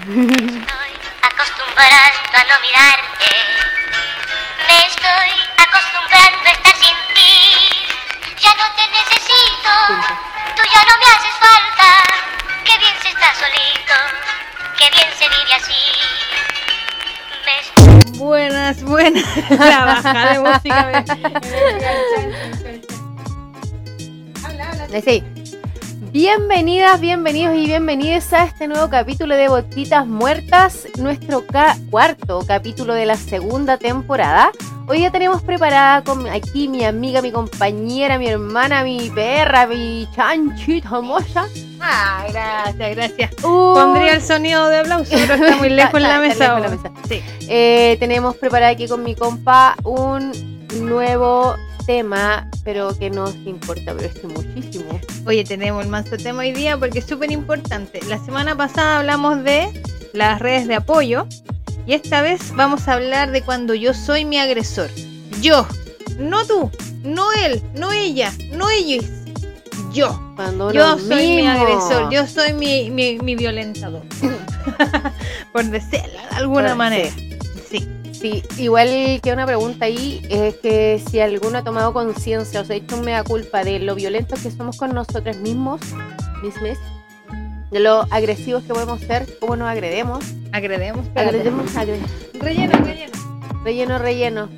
[0.00, 3.30] Estoy acostumbrando a no mirarte.
[4.66, 7.34] Me estoy acostumbrando a estar sin ti.
[8.40, 9.72] Ya no te necesito.
[10.56, 11.90] Tú ya no me haces falta.
[12.64, 13.94] Qué bien se está solito.
[14.78, 15.84] Qué bien se vive así.
[17.44, 19.26] Me estoy Buenas, buenas.
[19.50, 20.82] La bajada de música.
[24.90, 25.22] me- Sí.
[26.12, 32.94] Bienvenidas, bienvenidos y bienvenidas a este nuevo capítulo de Botitas Muertas, nuestro ca- cuarto capítulo
[32.94, 34.50] de la segunda temporada.
[34.88, 40.08] Hoy ya tenemos preparada con aquí mi amiga, mi compañera, mi hermana, mi perra, mi
[40.16, 41.46] chanchita hermosa.
[41.80, 43.44] Ah, gracias, gracias.
[43.44, 46.58] Un- Pondría el sonido de aplauso, pero está muy lejos en la mesa.
[46.58, 46.70] la.
[47.08, 47.22] Sí.
[47.48, 50.32] Eh, tenemos preparada aquí con mi compa un
[50.80, 51.54] nuevo
[51.90, 55.00] tema, pero que nos importa, pero es que muchísimo.
[55.26, 57.98] Oye, tenemos el manso tema hoy día porque es súper importante.
[58.08, 59.82] La semana pasada hablamos de
[60.12, 61.26] las redes de apoyo
[61.88, 64.88] y esta vez vamos a hablar de cuando yo soy mi agresor.
[65.42, 65.66] Yo,
[66.16, 66.70] no tú,
[67.02, 69.04] no él, no ella, no ellos.
[69.92, 70.16] Yo.
[70.36, 74.02] Cuando Yo soy mi mismo- agresor, yo soy mi, mi, mi violentador.
[75.52, 77.10] Por decirlo de alguna Por- manera.
[78.20, 82.74] Sí, igual que una pregunta ahí es que si alguno ha tomado conciencia o se
[82.74, 85.80] ha hecho un mea culpa de lo violentos que somos con nosotros mismos,
[86.42, 86.78] mismes,
[87.70, 91.06] de lo agresivos que podemos ser, cómo nos agredemos, Agredemos.
[91.14, 91.98] agredemos, agre-
[92.38, 93.12] Relleno, relleno.
[93.64, 94.48] relleno, relleno.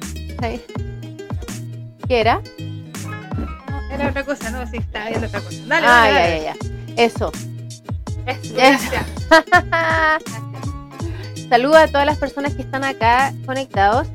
[2.09, 2.41] ¿Qué era?
[3.69, 5.57] No, era otra cosa, no, sí, estaba viendo otra cosa.
[5.69, 6.43] Dale, ah, dale, ya, dale.
[6.43, 6.55] ya,
[6.97, 7.05] ya.
[7.05, 7.31] Eso.
[8.27, 8.91] Eso, Eso.
[11.53, 14.09] Saluda a todas las personas que están acá conectados.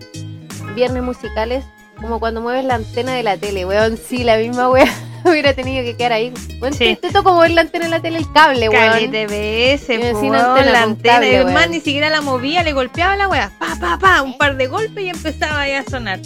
[0.74, 1.64] Viernes musicales,
[2.02, 3.96] como cuando mueves la antena de la tele, weón.
[3.96, 4.90] Sí, la misma weón
[5.24, 6.34] hubiera tenido que quedar ahí.
[6.60, 6.96] Weón, Sí.
[6.96, 9.12] te, te tocó mover la antena de la tele, el cable, Cali weón.
[9.12, 11.14] TVS, po, sin weón, antena, la antena.
[11.14, 11.70] cable, weón.
[11.70, 13.52] ni siquiera la movía, le golpeaba la weá.
[13.60, 16.20] Pa, pa, pa, un par de golpes y empezaba ya a sonar.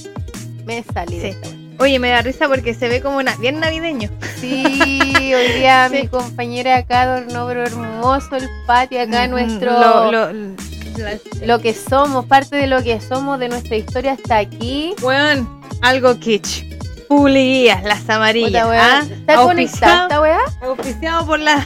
[0.63, 1.49] Me salí de esta.
[1.79, 4.09] Oye, me da risa porque se ve como una, bien navideño.
[4.39, 4.63] Sí,
[5.35, 6.03] hoy día Sí.
[6.03, 9.71] mi compañera acá adornó, pero hermoso el patio acá, Mm, nuestro.
[9.73, 10.55] Lo, lo,
[11.45, 14.93] lo que somos, parte de lo que somos, de nuestra historia hasta aquí.
[15.01, 15.47] weón,
[15.81, 16.65] algo kitsch.
[17.07, 18.65] Publiguías, las amarillas.
[18.71, 19.03] ¿ah?
[19.09, 20.39] ¿Está conectada esta weá?
[20.61, 21.65] Auspiciado por la.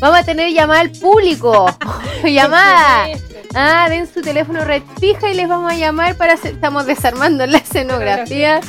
[0.00, 1.66] Vamos a tener llamada al público.
[2.24, 3.06] llamada.
[3.54, 7.46] Ah, den su teléfono red fija y les vamos a llamar para hacer, estamos desarmando
[7.46, 8.60] la escenografía.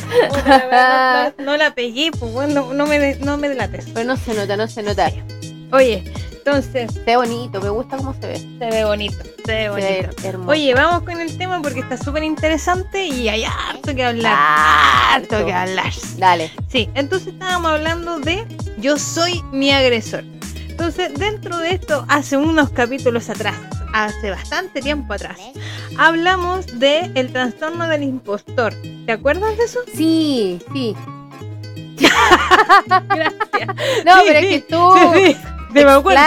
[1.37, 3.85] No, no la pegué, pues bueno, no, no me, de- no me delates.
[3.93, 5.11] Pero no se nota, no se nota.
[5.71, 8.37] Oye, entonces, Se ve bonito, me gusta cómo se ve.
[8.39, 10.27] se ve bonito, se ve Se ve bonito.
[10.27, 10.51] hermoso.
[10.51, 14.33] Oye, vamos con el tema porque está súper interesante y hay harto que hablar.
[14.37, 15.35] Harto.
[15.35, 15.91] Harto que hablar.
[16.17, 16.51] Dale.
[16.69, 18.45] Sí, entonces estábamos hablando de
[18.77, 20.23] yo soy mi agresor.
[20.69, 23.55] Entonces, dentro de esto, hace unos capítulos atrás,
[23.93, 25.37] hace bastante tiempo atrás,
[25.97, 28.73] hablamos de el trastorno del impostor.
[29.05, 29.79] ¿Te acuerdas de eso?
[29.93, 30.95] Sí, sí.
[32.87, 33.75] Gracias.
[34.05, 34.93] No, Sí, pero sí, es que tú.
[35.15, 35.37] Sí,
[35.83, 36.21] me acuerdo.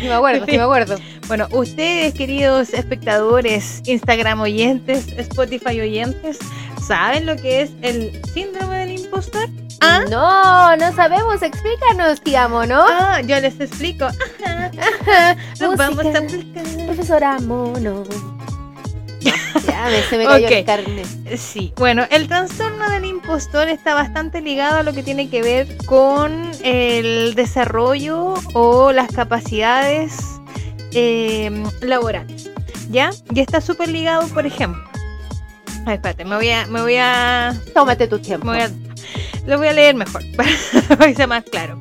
[0.00, 0.96] sí, me acuerdo, sí me acuerdo.
[1.28, 6.38] Bueno, ustedes, queridos espectadores, Instagram oyentes, Spotify oyentes,
[6.86, 9.48] ¿saben lo que es el síndrome del impostor?
[9.80, 10.04] ¿Ah?
[10.10, 12.84] No, no sabemos, explícanos, digamos, ¿no?
[12.88, 14.04] Ah, yo les explico.
[14.04, 14.70] Ajá,
[15.00, 15.36] ajá.
[15.60, 16.64] Nos vamos a aplicar.
[16.86, 18.04] Profesora Mono.
[19.84, 20.52] Ya, me, se me cayó Ok.
[20.52, 21.06] el carnet.
[21.36, 25.76] Sí, bueno, el trastorno del impostor está bastante ligado a lo que tiene que ver
[25.86, 30.14] con el desarrollo o las capacidades
[30.92, 31.50] eh,
[31.80, 32.50] laborales,
[32.90, 33.10] ¿ya?
[33.34, 34.82] Y está súper ligado, por ejemplo.
[35.86, 38.46] Ay, espérate, me voy a, me voy a, Tómate tu tiempo.
[38.46, 38.70] me voy a-
[39.46, 41.76] lo voy a leer mejor para que sea más claro.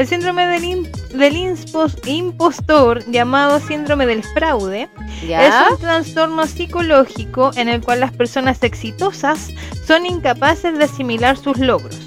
[0.00, 4.88] El síndrome del, im- del impos- impostor, llamado síndrome del fraude,
[5.28, 5.46] ¿Ya?
[5.46, 9.50] es un trastorno psicológico en el cual las personas exitosas
[9.86, 11.98] son incapaces de asimilar sus logros.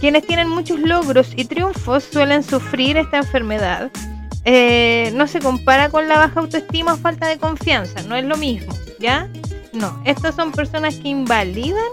[0.00, 3.90] Quienes tienen muchos logros y triunfos suelen sufrir esta enfermedad.
[4.46, 8.38] Eh, no se compara con la baja autoestima o falta de confianza, no es lo
[8.38, 9.28] mismo, ¿ya?
[9.74, 11.90] No, estas son personas que invalidan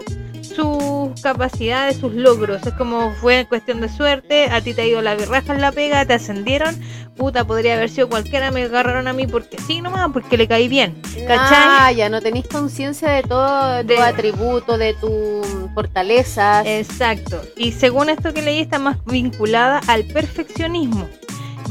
[0.55, 2.65] sus capacidades, sus logros.
[2.65, 5.71] Es como fue cuestión de suerte, a ti te ha ido la raja en la
[5.71, 6.79] pega, te ascendieron,
[7.17, 10.67] puta, podría haber sido cualquiera, me agarraron a mí porque sí nomás, porque le caí
[10.67, 10.95] bien.
[11.27, 11.37] ¿Cachai?
[11.51, 16.65] Ah, ya no tenéis conciencia de todo tu De- atributo, de tus fortalezas.
[16.65, 17.41] Exacto.
[17.57, 21.07] Y según esto que leí, está más vinculada al perfeccionismo.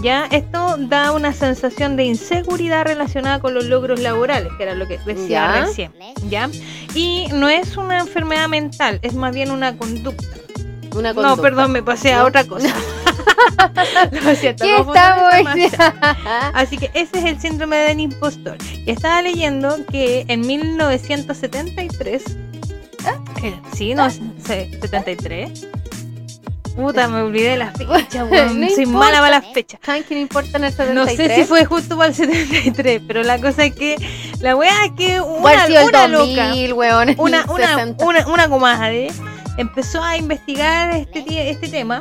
[0.02, 4.86] Ya, esto da una sensación de inseguridad relacionada con los logros laborales, que era lo
[4.86, 5.60] que decía Ya.
[5.66, 5.92] recién.
[6.28, 6.50] ¿Ya?
[6.94, 10.24] Y no es una enfermedad mental, es más bien una conducta.
[10.94, 11.42] Una No, conducta.
[11.42, 12.26] perdón, me pasé a ¿No?
[12.26, 12.68] otra cosa.
[14.24, 14.76] Lo siento, ¿Qué?
[16.54, 18.56] Así que ese es el síndrome del impostor.
[18.86, 22.24] Y estaba leyendo que en 1973.
[23.42, 25.66] eh, Sí, no, se- 73.
[26.74, 28.60] Puta, me olvidé la fecha, weón.
[28.60, 29.06] No Soy importa.
[29.06, 29.80] mala para las fechas.
[29.84, 30.94] ¿Saben que no el 73?
[30.94, 33.96] No sé si fue justo para el 73, pero la cosa es que
[34.40, 37.14] la wea es que una, una 2000, loca, weón.
[37.18, 38.04] una, una, 60.
[38.04, 39.08] una, una comadre
[39.56, 42.00] empezó a investigar este, este tema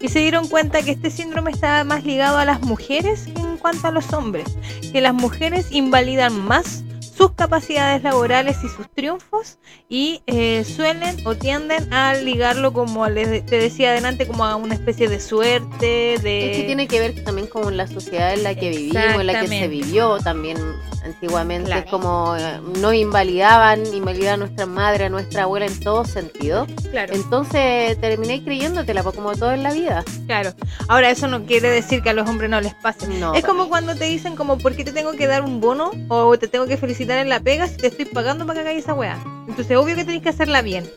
[0.00, 3.56] y se dieron cuenta que este síndrome estaba más ligado a las mujeres que en
[3.56, 4.46] cuanto a los hombres,
[4.92, 6.84] que las mujeres invalidan más
[7.16, 9.58] sus capacidades laborales y sus triunfos
[9.88, 14.74] y eh, suelen o tienden a ligarlo como les te decía adelante como a una
[14.74, 18.54] especie de suerte de Es que tiene que ver también con la sociedad en la
[18.54, 20.58] que vivimos, en la que se vivió también
[21.06, 21.70] antiguamente.
[21.70, 21.90] Claro.
[21.90, 26.66] Como eh, nos invalidaban, invalidaban a nuestra madre, a nuestra abuela en todo sentido.
[26.90, 30.04] claro Entonces terminé creyéndotela, pues, como todo en la vida.
[30.26, 30.52] Claro.
[30.88, 33.06] Ahora, eso no quiere decir que a los hombres no les pase.
[33.06, 33.68] No, es como mí.
[33.68, 35.92] cuando te dicen como, ¿por qué te tengo que dar un bono?
[36.08, 38.82] O te tengo que felicitar en la pega si te estoy pagando para que hagas
[38.82, 39.18] esa weá.
[39.48, 40.90] Entonces, obvio que tenés que hacerla bien.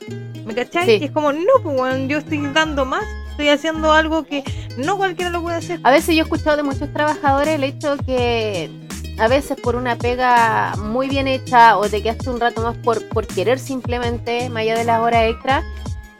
[0.46, 0.86] ¿Me cachai?
[0.86, 0.98] Sí.
[1.02, 3.04] Y es como, no, pues weón, yo estoy dando más.
[3.32, 4.44] Estoy haciendo algo que
[4.78, 5.80] no cualquiera lo puede hacer.
[5.84, 8.70] A veces yo he escuchado de muchos trabajadores el hecho que
[9.18, 13.08] a veces por una pega muy bien hecha o te quedaste un rato más por,
[13.10, 15.64] por querer simplemente, más allá de las horas extra,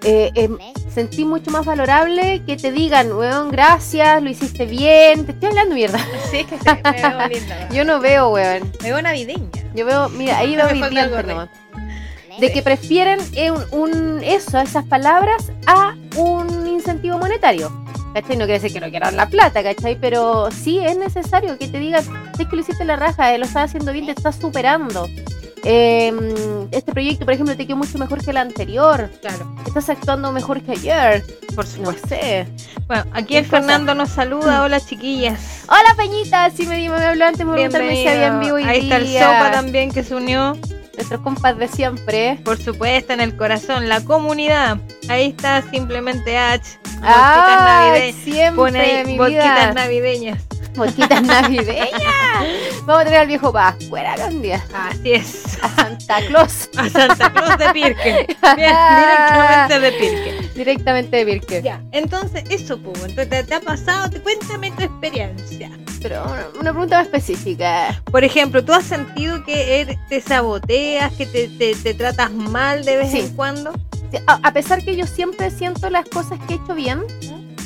[0.04, 0.50] eh, eh,
[0.94, 5.76] sentí mucho más valorable que te digan, weón, gracias, lo hiciste bien, te estoy hablando
[5.76, 6.00] mierda.
[6.32, 7.70] Sí, es que sí, me veo linda.
[7.70, 8.72] Yo no veo, weón.
[8.82, 9.50] Me veo navideña.
[9.76, 11.28] Yo veo, mira, ahí veo gorro.
[11.28, 11.50] nomás.
[12.40, 13.20] De que prefieren
[13.72, 17.70] un, un- eso, esas palabras, a un incentivo monetario.
[18.14, 18.38] ¿Cachai?
[18.38, 19.96] No quiere decir que no quieran la plata, ¿cachai?
[20.00, 22.04] Pero sí es necesario que te digan,
[22.40, 25.08] es que lo hiciste la raja, eh, lo estás haciendo bien, te estás superando.
[25.64, 29.10] Eh, este proyecto, por ejemplo, te quedó mucho mejor que el anterior.
[29.22, 31.24] Claro, Estás actuando mejor que ayer.
[31.56, 32.08] por No supuesto.
[32.10, 32.48] sé.
[32.88, 33.58] Bueno, aquí ¿Qué el cosa?
[33.58, 34.64] Fernando nos saluda.
[34.64, 35.64] Hola, chiquillas.
[35.68, 36.50] Hola, Peñita.
[36.50, 39.08] Sí, me, me habló antes, me preguntarme si había en vivo hoy Ahí está el.
[39.08, 40.58] Sopa también que se unió.
[40.96, 42.40] Nuestros compas de siempre.
[42.44, 44.78] Por supuesto, en el corazón, la comunidad.
[45.08, 46.78] Ahí está simplemente H.
[47.02, 48.16] Ah, navideñas.
[48.24, 49.74] siempre, Pone ahí mi vodquitas vida.
[49.74, 50.42] navideñas.
[50.76, 52.00] Vodquitas navideñas.
[52.86, 54.64] Vamos a tener al viejo Pascuera un día.
[54.74, 55.58] Así es.
[55.62, 56.70] A Santa Claus.
[56.78, 58.38] A Santa Cruz de Pirque.
[58.56, 60.50] Bien, directamente de Pirque.
[60.56, 61.62] Directamente de Birke.
[61.62, 62.98] Ya, entonces eso, pues.
[63.04, 64.10] Entonces, ¿te, te ha pasado?
[64.10, 65.70] Te- Cuéntame tu experiencia.
[66.02, 68.02] Pero una, una pregunta más específica.
[68.10, 72.86] Por ejemplo, ¿tú has sentido que eres- te saboteas, que te, te- te tratas mal
[72.86, 73.20] de vez Sí.
[73.20, 73.74] en cuando?
[74.12, 77.04] Sí, A, a pesar que yo siempre siento las cosas que he hecho bien,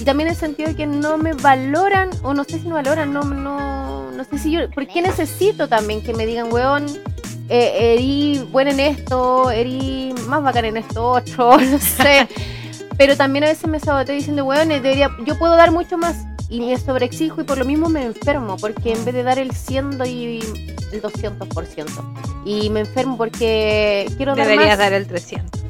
[0.04, 3.14] y también el sentido de que no me valoran, o no sé si no valoran,
[3.14, 4.70] no, no, no sé si yo.
[4.70, 6.88] ¿Por qué necesito también que me digan, weón,
[7.48, 12.28] eh, erí buena en esto, erí más bacán en esto otro, no sé.
[12.98, 16.18] Pero también a veces me saboteo diciendo, weón, eh, debería, yo puedo dar mucho más.
[16.50, 19.54] Y me sobreexijo y por lo mismo me enfermo, porque en vez de dar el
[19.54, 20.44] 100 doy
[20.92, 22.44] el 200%.
[22.44, 24.80] Y me enfermo porque quiero dar Deberías más.
[24.80, 25.63] dar el 300.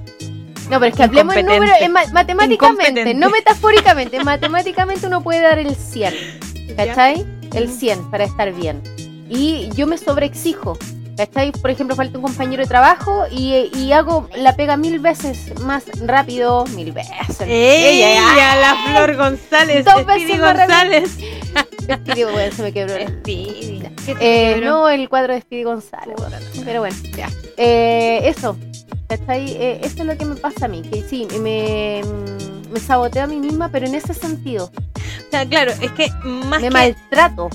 [0.70, 4.24] No, pero es que hablemos en números, en ma- matemáticamente, no metafóricamente.
[4.24, 6.14] matemáticamente uno puede dar el 100,
[6.76, 7.26] ¿cachai?
[7.54, 8.82] El 100 para estar bien.
[9.30, 10.78] Y yo me sobreexijo,
[11.18, 11.52] ¿cachai?
[11.52, 15.84] Por ejemplo, falta un compañero de trabajo y, y hago la pega mil veces más
[16.06, 17.14] rápido, mil veces.
[17.42, 18.12] ¡Ella!
[18.36, 19.86] Ella, la Flor González!
[19.86, 21.18] Dos veces más González!
[22.32, 22.96] Bueno, se me quebró.
[22.96, 23.82] el- Speedy.
[24.06, 24.70] ¿Qué te Eh, quebró?
[24.70, 26.16] no, el cuadro de Speedy González.
[26.18, 26.36] bueno,
[26.66, 27.30] pero bueno, ya.
[27.58, 28.58] Eh, eso,
[29.08, 29.52] ¿cachai?
[29.52, 32.02] Eh, eso es lo que me pasa a mí, que sí, me,
[32.72, 34.72] me saboteo a mí misma, pero en ese sentido.
[34.96, 36.74] O sea, claro, es que más me que...
[36.74, 37.50] maltrato.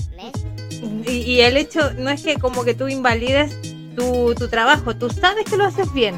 [1.07, 3.53] Y, y el hecho no es que como que tú invalides
[3.95, 6.15] tu, tu trabajo, tú sabes que lo haces bien,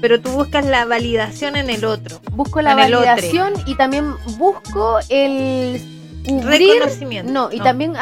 [0.00, 2.20] pero tú buscas la validación en el otro.
[2.32, 5.80] Busco la validación y también busco el
[6.26, 6.74] cubrir.
[6.74, 7.32] Reconocimiento.
[7.32, 7.64] No, y No.
[7.64, 7.94] también,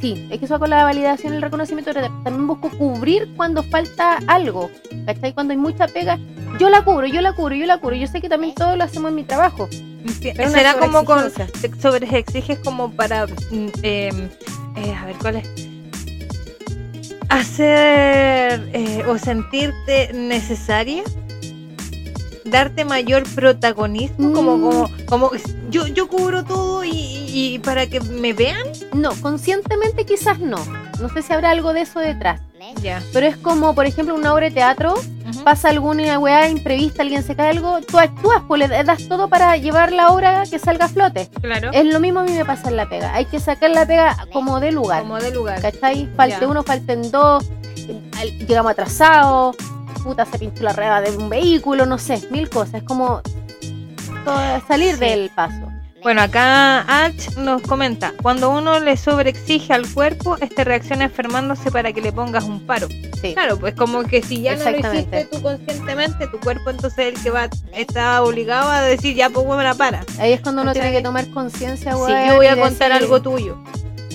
[0.00, 3.62] sí, es que eso con la validación y el reconocimiento, pero también busco cubrir cuando
[3.62, 4.70] falta algo,
[5.06, 5.32] ¿cachai?
[5.32, 6.18] Cuando hay mucha pega,
[6.58, 7.96] yo la cubro, yo la cubro, yo la cubro.
[7.96, 9.68] Yo sé que también todos lo hacemos en mi trabajo.
[10.22, 11.30] Pero Será como con...
[11.30, 13.26] te sobreexiges como para...
[13.26, 14.28] mm, eh,
[14.76, 15.48] eh, a ver, ¿cuál es?
[17.28, 21.02] Hacer eh, o sentirte necesaria.
[22.50, 24.60] Darte mayor protagonismo, como, Mm.
[24.62, 25.30] como, como
[25.70, 28.66] yo, yo cubro todo y, y para que me vean.
[28.92, 30.58] No, conscientemente quizás no.
[31.00, 32.40] No sé si habrá algo de eso detrás.
[32.82, 33.02] Ya.
[33.12, 34.94] Pero es como, por ejemplo, una obra de teatro,
[35.44, 39.56] pasa alguna weá imprevista, alguien se cae algo, tú actúas, pues le das todo para
[39.56, 41.28] llevar la obra que salga a flote.
[41.40, 41.70] Claro.
[41.72, 43.14] Es lo mismo a mí me pasa en la pega.
[43.14, 45.02] Hay que sacar la pega como de lugar.
[45.02, 45.60] Como de lugar.
[45.62, 46.08] ¿Cachai?
[46.16, 46.48] Falte Ya.
[46.48, 47.50] uno, falten dos,
[48.46, 49.56] llegamos atrasados,
[50.02, 52.74] puta, se pinchó la rueda de un vehículo, no sé, mil cosas.
[52.76, 53.20] Es como
[54.68, 55.00] salir Sí.
[55.00, 55.66] del paso.
[56.02, 61.92] Bueno, acá H nos comenta, cuando uno le sobreexige al cuerpo, este reacciona enfermándose para
[61.92, 62.88] que le pongas un paro.
[63.20, 63.34] Sí.
[63.34, 67.14] Claro, pues como que si ya no lo hiciste tú conscientemente, tu cuerpo entonces es
[67.18, 70.06] el que va está obligado a decir, ya pues me la para.
[70.18, 72.28] Ahí es cuando uno tiene que tomar conciencia, Si weón.
[72.28, 73.58] yo voy a contar decir, algo tuyo,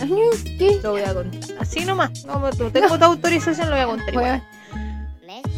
[0.01, 0.09] "Ay,
[0.57, 0.79] ¿Qué?
[0.81, 1.39] lo voy a contar.
[1.59, 4.41] Así nomás, no, pues, tú tengo tu autorización, lo voy a contar.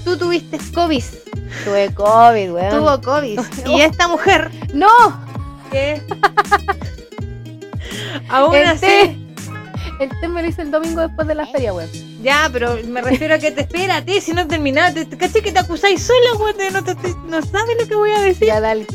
[0.07, 1.03] Tú tuviste COVID,
[1.65, 2.79] Tuve COVID, weón.
[2.79, 3.39] tuvo COVID.
[3.65, 3.77] No.
[3.77, 4.87] Y esta mujer ¡No!
[5.69, 6.01] que
[8.29, 9.17] aún El así té.
[9.99, 11.89] El té me lo hice el domingo después de la feria, weón.
[12.21, 15.59] Ya, pero me refiero a que te espérate, si no terminaste, te caché que te
[15.59, 18.47] acusáis sola, weón, no, te, te- no sabes lo que voy a decir.
[18.47, 18.85] Ya, dale.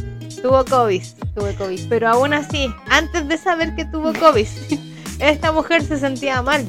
[0.43, 1.03] Tuvo COVID,
[1.35, 1.89] Tuve COVID.
[1.91, 4.47] pero aún así, antes de saber que tuvo COVID,
[5.19, 6.67] esta mujer se sentía mal.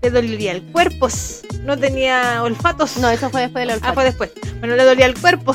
[0.00, 1.08] Le dolía el cuerpo,
[1.64, 2.96] no tenía olfatos.
[2.98, 3.94] No, eso fue después del Ah, olfato.
[3.94, 4.30] fue después.
[4.60, 5.54] Bueno, le dolía el cuerpo,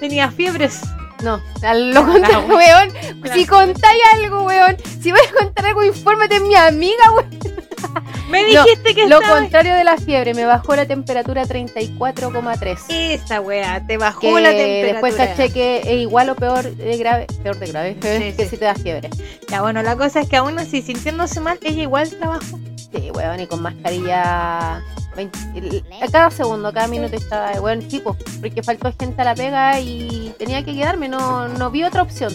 [0.00, 0.80] tenía fiebres.
[1.22, 2.90] No, lo Ah, contrario, weón.
[3.32, 4.76] Si contáis algo, weón.
[5.00, 7.30] Si vais a contar algo, infórmate mi amiga, weón.
[8.30, 9.38] Me No, dijiste que Lo estaba...
[9.38, 12.78] contrario de la fiebre, me bajó la temperatura a 34,3.
[12.88, 14.92] Esa weá, te bajó Que la temperatura.
[14.92, 18.48] después caché que es igual o peor de grave, peor de grave, Sí, que sí.
[18.50, 19.10] si te da fiebre.
[19.48, 22.58] Ya, bueno, la cosa es que aún así, sintiéndose mal, ella igual trabajó.
[22.76, 24.82] Sí, weón, y con mascarilla
[25.14, 29.22] 20 el- a cada segundo, a cada minuto estaba, weón, sí, pues, porque faltó gente
[29.22, 32.32] a la pega y tenía que quedarme, no, no vi otra opción.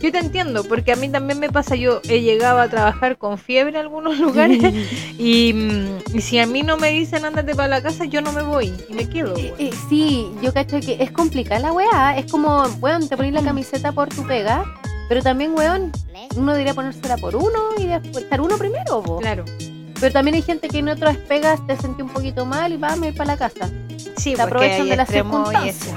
[0.00, 3.38] Yo te entiendo, porque a mí también me pasa, yo he llegado a trabajar con
[3.38, 4.58] fiebre en algunos lugares
[5.18, 8.30] y, mm, y si a mí no me dicen ándate para la casa, yo no
[8.32, 9.34] me voy y me quedo.
[9.36, 13.32] Eh, eh, sí, yo cacho que es complicada la weá, es como, weón, te pones
[13.32, 14.64] la camiseta por tu pega,
[15.08, 15.90] pero también, weón,
[16.36, 19.16] uno diría ponérsela por uno y después estar uno primero, po.
[19.18, 19.44] Claro.
[20.00, 22.92] Pero también hay gente que en otras pegas te sentí un poquito mal y va
[22.92, 23.70] a ir para la casa.
[24.16, 25.94] Sí, porque aprovechan hay de las y circunstancias.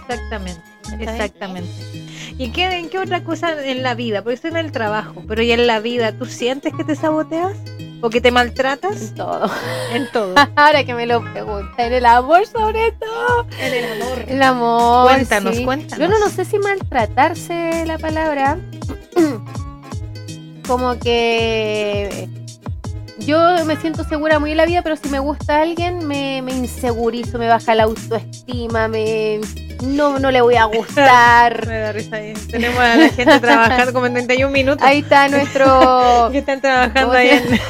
[0.00, 0.62] Exactamente,
[1.00, 1.70] exactamente.
[2.38, 4.22] ¿Y qué, en qué otra cosa en la vida?
[4.22, 7.56] Porque estoy en el trabajo, pero ya en la vida, ¿tú sientes que te saboteas?
[8.00, 9.00] ¿O que te maltratas?
[9.00, 9.50] En todo.
[9.92, 10.34] En todo.
[10.56, 13.46] Ahora que me lo pregunta, en el amor sobre todo.
[13.60, 14.24] en el amor.
[14.26, 15.06] El amor.
[15.12, 15.64] Cuéntanos, sí.
[15.64, 15.98] cuéntanos.
[15.98, 18.58] Yo no, no sé si maltratarse la palabra.
[20.66, 22.28] Como que
[23.24, 26.52] yo me siento segura muy en la vida, pero si me gusta alguien me, me
[26.52, 29.40] insegurizo, me baja la autoestima, me
[29.82, 31.66] no, no le voy a gustar.
[31.66, 32.34] Me da risa ahí.
[32.50, 34.86] Tenemos a la gente trabajando como en 31 minutos.
[34.86, 36.28] Ahí está nuestro.
[36.32, 37.60] que están trabajando ¿Cómo ahí en,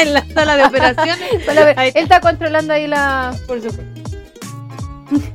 [0.00, 1.30] en la sala de operaciones.
[1.48, 3.34] Él está controlando ahí la.
[3.46, 3.93] Por supuesto.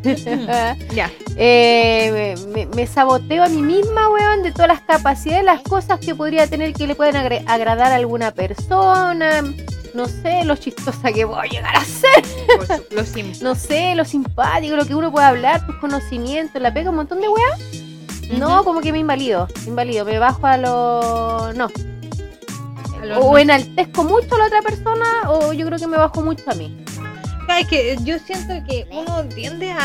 [0.94, 1.10] Ya.
[1.36, 6.00] Eh, me, me- me saboteo a mí misma, weón, de todas las capacidades, las cosas
[6.00, 9.42] que podría tener que le pueden agradar a alguna persona.
[9.94, 12.24] No sé, lo chistosa que voy a llegar a ser.
[12.92, 13.04] Lo
[13.42, 17.22] No sé, lo simpático, lo que uno puede hablar, tus conocimientos, la pega un montón
[17.22, 17.60] de weas.
[18.38, 18.64] No, Ujú.
[18.66, 21.54] como que me invalido, invalido, me bajo a lo.
[21.54, 21.68] No.
[23.20, 23.38] O no.
[23.38, 26.76] enaltezco mucho a la otra persona, o yo creo que me bajo mucho a mí.
[27.58, 29.78] Es que yo siento que uno tiende a,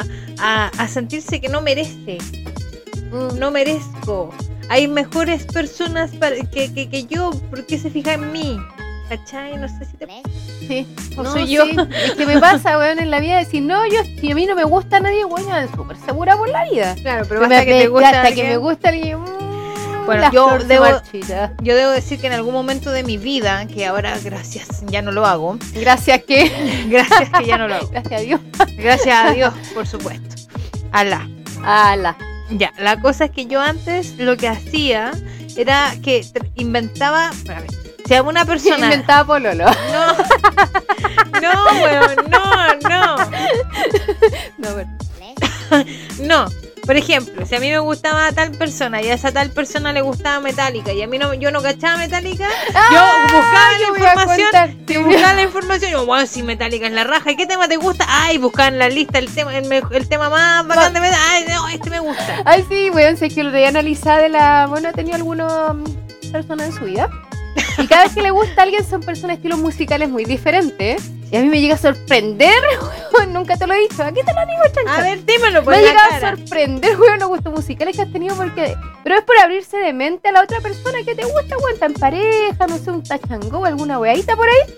[0.00, 0.04] a,
[0.38, 2.18] a- a sentirse que no merece.
[3.12, 3.38] Mm.
[3.38, 4.34] No merezco.
[4.68, 7.30] Hay mejores personas para, que, que, que yo.
[7.50, 8.58] ¿Por qué se fija en mí?
[9.08, 9.56] ¿Cachai?
[9.56, 10.08] No sé si te
[10.66, 10.86] Sí,
[11.16, 11.64] o no, soy yo.
[11.64, 11.76] sí.
[12.04, 14.56] Es que me pasa, weón, en la vida decir, no, yo, si a mí no
[14.56, 16.96] me gusta nadie, weón, yo súper segura por la vida.
[17.02, 19.20] Claro, pero Me- basta que me- te gusta hasta que me gusta alguien.
[19.20, 19.45] mm,
[20.06, 21.52] Bueno, la yo debo- marchita.
[21.60, 25.10] Yo debo decir que en algún momento de mi vida, que ahora gracias ya no
[25.12, 26.86] lo hago, Gracias que.
[26.88, 28.40] gracias que ya no lo hago, Gracias a Dios.
[28.78, 30.36] gracias a Dios, por supuesto,
[30.92, 31.28] Alá.
[31.64, 32.16] Ala.
[32.50, 35.10] Ya, la cosa es que yo antes lo que hacía
[35.56, 37.66] era que inventaba, a ver,
[38.06, 39.64] si a una persona, Inventaba Pololo.
[39.64, 40.16] no,
[41.40, 43.16] no, weón, no, no,
[44.58, 44.96] No, bueno.
[46.20, 46.46] no.
[46.86, 50.02] Por ejemplo, si a mí me gustaba tal persona y a esa tal persona le
[50.02, 52.46] gustaba Metallica y a mí no, yo no cachaba Metallica,
[52.92, 54.86] yo buscaba la a información.
[54.86, 57.32] Te buscaba la información yo, bueno, si Metallica es la raja.
[57.32, 58.06] ¿Y qué tema te gusta?
[58.08, 61.30] Ay, buscar en la lista el tema, el, el tema más bacán de Metallica.
[61.32, 62.42] Ay, no, este me gusta.
[62.44, 64.66] Ay, sí, weón, sé que lo de analizar de la.
[64.68, 67.10] Bueno, ha tenido alguna mm, persona en su vida.
[67.78, 71.02] Y cada vez que le gusta a alguien son personas estilos musicales muy diferentes.
[71.30, 72.62] Y a mí me llega a sorprender,
[73.12, 74.02] weón, nunca te lo he dicho.
[74.02, 74.98] ¿A qué te lo digo, chancha?
[74.98, 78.12] A ver, dímelo por me la llegado a sorprender, weón, los gustos musicales que has
[78.12, 78.76] tenido porque...
[79.02, 81.94] Pero es por abrirse de mente a la otra persona que te gusta, weón, en
[81.94, 84.74] pareja, no sé, un tachango, alguna weadita por ahí.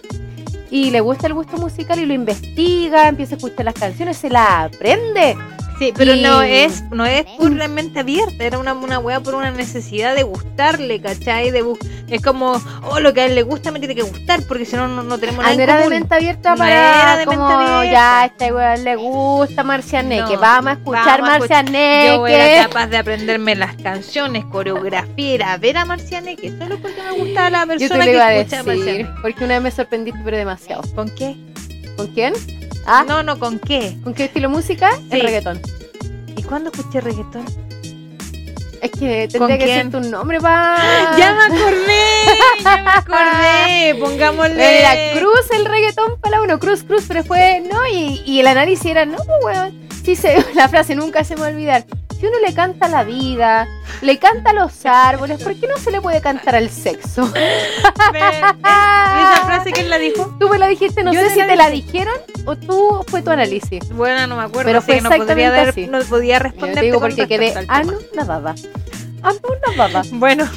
[0.71, 4.29] Y le gusta el gusto musical y lo investiga, empieza a escuchar las canciones, se
[4.29, 5.37] la aprende.
[5.79, 9.51] Sí, pero Y- no es no es puramente abierta, era una, una wea por una
[9.53, 11.53] necesidad de gustarle, ¿cachai?
[11.53, 14.41] De bus- es como, oh, lo que a él le gusta me tiene que gustar,
[14.49, 16.57] porque si no, no, no tenemos nada Ah, en no era de mente abierta No
[16.57, 17.93] para de mente como abierta.
[17.93, 22.07] ya a este weón le gusta Marcianeque, No, vamos a escuchar vamos a escuch- Marcianeque.
[22.17, 27.01] Yo era capaz de aprenderme las canciones, coreografía, ir a ver a Marcianeque, solo porque
[27.03, 29.11] me gustaba la Yo te persona lo iba a que escucha a decir, Marcianeque.
[29.23, 30.83] porque una vez me sorprendiste pero demasiado.
[30.95, 31.37] ¿Con qué?
[31.99, 32.33] ¿Con quién?
[32.87, 33.97] Ah, No, no, ¿con qué?
[34.05, 34.93] ¿con qué estilo música?
[34.95, 35.03] Sí.
[35.11, 35.61] El reggaetón.
[36.37, 37.45] ¿Y cuándo escuché reggaetón?
[38.81, 41.17] Es que ¿Con tendría que ser tu nombre para...
[41.19, 44.79] Ya me acordé, ya me acordé, pongámosle...
[44.79, 47.85] Era Cruz el reggaetón para uno, Cruz, Cruz, pero fue, ¿no?
[47.89, 49.89] Y, y el análisis era, no, pues, weón.
[50.09, 51.85] Sí, se, la frase nunca se me va a olvidar.
[52.19, 53.69] Si uno le canta a la vida,
[54.01, 57.27] le canta a los árboles, ¿por qué no se le puede cantar al sexo?
[58.13, 60.35] Me- ¿Y esa frase quién la dijo?
[60.41, 61.93] Tú me la dijiste, no Yo sé si la te la dije.
[61.93, 62.15] dijeron
[62.47, 63.87] o tú fue tu análisis.
[63.91, 66.85] Bueno, no me acuerdo, Pero fue no podría, dar, no podía responder.
[66.85, 68.55] digo porque quedé anonadada.
[70.13, 70.49] Bueno.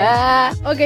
[0.00, 0.78] Ah, ok.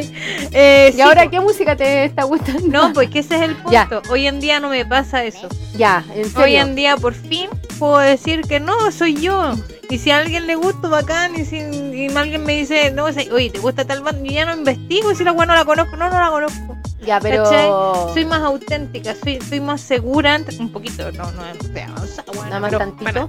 [0.52, 2.66] Eh, ¿Y sí, ahora qué música te está gustando?
[2.66, 3.70] No, pues que ese es el punto.
[3.70, 3.88] Ya.
[4.10, 5.48] Hoy en día no me pasa eso.
[5.76, 6.44] Ya, en serio.
[6.44, 9.54] Hoy en día por fin puedo decir que no, soy yo.
[9.90, 11.34] Y si a alguien le gusta, bacán.
[11.36, 14.22] Y si y alguien me dice, no, sé, oye, ¿te gusta tal banda?
[14.24, 15.14] Yo ya no investigo.
[15.14, 16.76] Si la buena no la conozco, no, no la conozco.
[17.06, 17.44] Ya, pero...
[17.44, 17.68] ¿Cachai?
[18.14, 20.40] Soy más auténtica, soy, soy más segura.
[20.58, 23.02] Un poquito, no, no es avanzada, bueno, Nada más pero, tantito.
[23.04, 23.28] bueno,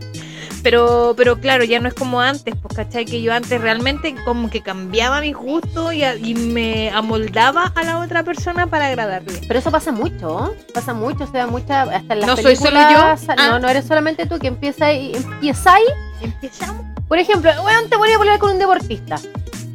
[0.64, 3.06] pero, pero claro, ya no es como antes, pues, ¿cachai?
[3.06, 7.84] Que yo antes realmente como que cambiaba mis gustos y, a- y me amoldaba a
[7.84, 9.42] la otra persona para agradarle.
[9.48, 10.58] Pero eso pasa mucho, ¿eh?
[10.74, 12.98] pasa mucho, se da mucha, hasta en las ¿No soy solo yo?
[13.00, 13.18] Ah.
[13.38, 15.84] No, no eres solamente tú que empieza y empieza ahí.
[16.22, 16.84] Empezamos.
[17.08, 19.18] Por ejemplo, weón, te voy a poner con un deportista,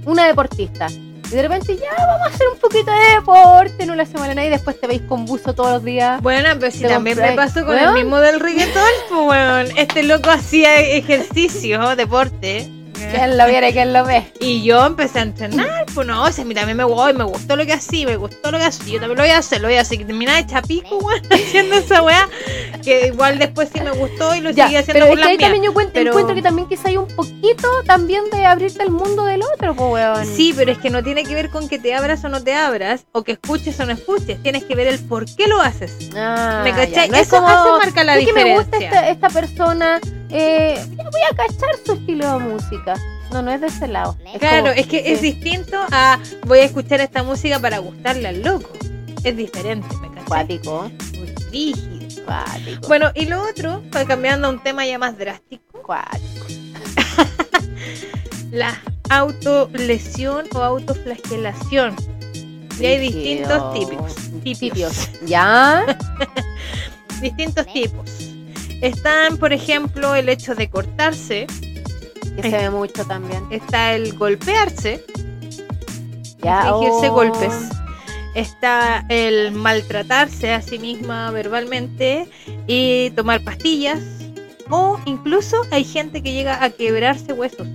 [0.05, 0.89] una deportista.
[1.31, 4.35] Y de repente ya vamos a hacer un poquito de deporte, no le hacemos a
[4.35, 6.21] nadie, y después te veis con buzo todos los días.
[6.23, 9.69] Bueno, pero si también me pasó con el mismo del reggaetón, pues, weón.
[9.77, 12.80] Este loco hacía ejercicio, deporte.
[13.13, 14.31] ¿Quién lo viera y quién lo ve?
[14.41, 17.25] Y yo empecé a entrenar, pues no, o sea, a mí también me, gustó, me
[17.25, 19.61] gustó lo que hacía, me gustó lo que hacía, yo también lo voy a hacer,
[19.61, 22.29] lo voy a hacer, que terminaba de chapico, weón, haciendo esa weá,
[22.83, 25.31] que igual después sí me gustó y lo Ya, seguí haciendo pero por es que
[25.33, 28.83] ahí también yo cuento, pero- encuentro que también quizá hay un poquito también de abrirte
[28.83, 30.27] al mundo del otro, pues weón.
[30.27, 32.55] Sí, pero es que no tiene que ver con que te abras o no te
[32.55, 36.11] abras, o que escuches o no escuches, tienes que ver el por qué lo haces.
[36.17, 37.09] Ah, ¿Me ya, cachai?
[37.11, 39.11] no es Eso como, hace marca la "Sí que me gusta diferencia.
[39.11, 42.95] esta, esta persona, eh, ya voy a cachar su estilo de música.
[43.33, 44.17] No, no es de ese lado.
[44.33, 48.29] Es Claro, como- es que es distinto a voy a escuchar esta música para gustarle
[48.29, 48.71] al loco.
[49.23, 50.09] Es diferente, ¿me?
[50.25, 52.25] Cuático, Muy rígido.
[52.25, 56.47] cuático, Bueno, y lo otro, para cambiando a un tema ya más drástico, cuático.
[58.51, 61.95] la autolesión o autoflagelación.
[62.81, 64.15] Y hay distintos tipos.
[64.43, 64.59] Tipos.
[64.61, 65.11] Tipios.
[65.27, 65.85] ¿Ya?
[67.21, 68.30] Distintos tipos.
[68.81, 71.47] Están, por ejemplo, el hecho de cortarse,
[72.37, 73.45] Que se ve mucho también.
[73.51, 75.05] está el golpearse,
[76.43, 76.69] Ya.
[76.71, 77.13] infligirse oh.
[77.15, 77.53] golpes.
[78.35, 82.29] Está el maltratarse a sí misma verbalmente
[82.67, 83.99] y tomar pastillas.
[84.71, 87.67] O incluso hay gente que llega a quebrarse huesos.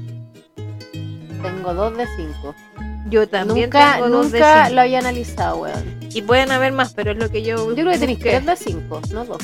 [1.43, 2.55] Tengo dos de cinco.
[3.09, 4.75] Yo también Nunca, tengo dos de nunca cinco.
[4.75, 5.99] lo había analizado, weón.
[6.11, 7.57] Y pueden haber más, pero es lo que yo.
[7.69, 9.43] Yo creo que tenéis tres de cinco, no dos.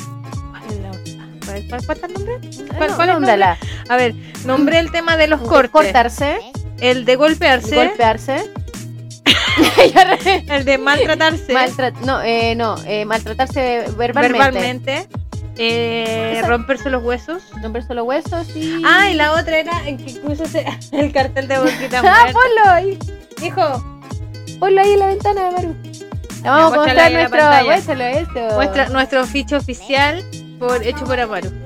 [1.70, 2.34] ¿Cuál, cuál, el nombre?
[2.78, 3.58] ¿Cuál- cuál es el nómbrala.
[3.90, 4.14] A ver,
[4.46, 5.72] nombré el tema de los cortes.
[5.72, 6.40] Cortarse,
[6.80, 7.76] El de golpearse.
[7.76, 8.50] golpearse.
[10.50, 11.54] El de maltratarse.
[11.54, 14.38] Maltrat- no, eh, no, eh, maltratarse verbalmente.
[14.40, 15.08] verbalmente.
[15.58, 17.44] eh, romperse los huesos.
[17.62, 18.82] Romperse los huesos y.
[18.86, 22.72] Ah, y la otra era en que incluso se- el cartel de boquita Ah, ponlo
[22.72, 22.98] ahí.
[23.44, 23.84] Hijo,
[24.60, 25.76] Ponlo ahí en la ventana, Maru.
[26.44, 27.66] La vamos a mostrar nuestro.
[27.66, 30.24] Muéstralo muestra nuestro ficho oficial
[30.62, 31.50] por hecho por Amaru.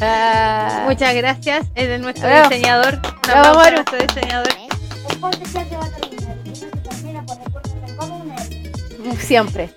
[0.00, 2.48] Ah, Muchas gracias, es de nuestro Bravo.
[2.48, 3.00] diseñador.
[3.00, 3.74] Bravo, aplauso a Amaru.
[3.76, 4.48] nuestro diseñador.
[9.18, 9.70] Siempre.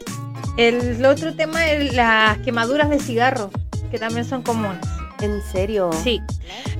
[0.57, 3.49] El otro tema es las quemaduras de cigarro,
[3.89, 4.85] que también son comunes.
[5.21, 5.89] En serio.
[6.03, 6.21] Sí.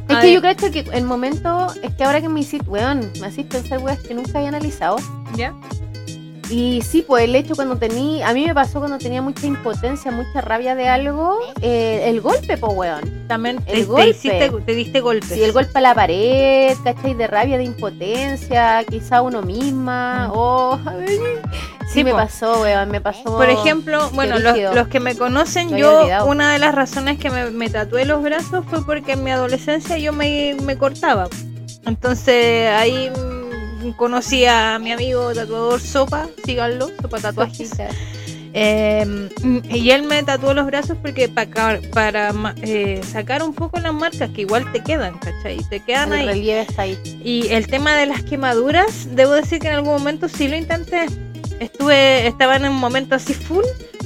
[0.07, 1.73] Es A que ver, yo creo que el momento.
[1.81, 2.69] Es que ahora que me hiciste.
[2.69, 4.97] Weón, me haciste pensar weas que nunca había analizado.
[5.35, 5.53] ¿Ya?
[6.49, 8.27] Y sí, pues el hecho cuando tenía.
[8.27, 11.37] A mí me pasó cuando tenía mucha impotencia, mucha rabia de algo.
[11.61, 13.27] eh, el golpe, pues weón.
[13.27, 14.09] También te, El te golpe.
[14.09, 15.29] hiciste, te diste golpes.
[15.29, 17.13] Sí, el golpe a la pared, ¿cachai?
[17.13, 20.27] De rabia, de impotencia, quizá uno misma.
[20.29, 20.31] Mm.
[20.33, 21.19] Oh, sí,
[21.93, 22.17] Sí, me po.
[22.17, 23.23] pasó, weón, me pasó.
[23.23, 26.27] Por ejemplo, bueno, los, los que me conocen, yo, olvidado.
[26.27, 29.97] una de las razones que me, me tatué los brazos fue porque en mi adolescencia
[29.97, 31.27] yo me, me cortaba.
[31.85, 33.11] Entonces ahí
[33.93, 37.71] conocí a mi amigo tatuador Sopa, síganlo, Sopa Tatuajes.
[38.53, 39.29] Eh,
[39.69, 44.31] y él me tatuó los brazos porque para, para eh, sacar un poco las marcas
[44.31, 45.57] que igual te quedan, ¿cachai?
[45.69, 46.25] Te quedan El ahí.
[46.27, 46.97] relieve está ahí.
[47.23, 51.05] Y el tema de las quemaduras, debo decir que en algún momento sí lo intenté.
[51.59, 53.65] Estuve, estaba en un momento así full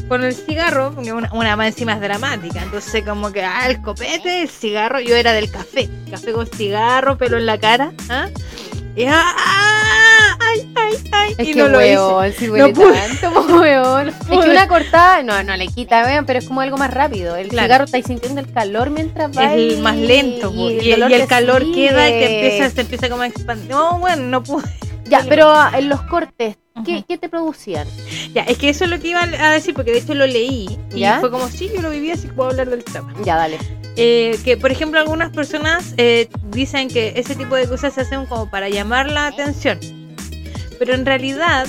[0.09, 2.61] con el cigarro, porque una, una más encima es dramática.
[2.61, 5.89] Entonces como que, ah, el copete, el cigarro, yo era del café.
[6.11, 7.93] Café con cigarro, pelo en la cara.
[8.09, 8.27] ¿ah?
[8.95, 11.35] Y, ah, ay, ay, ay.
[11.37, 11.97] Es y que no lo hice.
[11.97, 12.93] weón, si No pude.
[12.93, 14.09] tanto, po, weón.
[14.09, 17.35] Es que una cortada, no, no le quita, weón, pero es como algo más rápido.
[17.35, 17.65] El Claro.
[17.65, 21.25] cigarro estáis sintiendo el calor mientras va Es el más lento, y, y el, te
[21.27, 23.69] calor queda y te empieza, se empieza como a expandir.
[23.69, 24.63] No, bueno, no pude.
[25.05, 27.87] Ya, pero ah, en los cortes, ¿qué, qué te producían?
[28.33, 30.79] Ya, es que eso es lo que iba a decir, porque de hecho lo leí.
[30.93, 31.19] Y ¿Ya?
[31.19, 33.13] fue como, sí, yo lo viví, así que puedo hablar del tema.
[33.23, 33.57] Ya, dale.
[33.95, 38.25] Eh, que por ejemplo algunas personas eh, dicen que ese tipo de cosas se hacen
[38.25, 39.77] como para llamar la atención
[40.79, 41.67] pero en realidad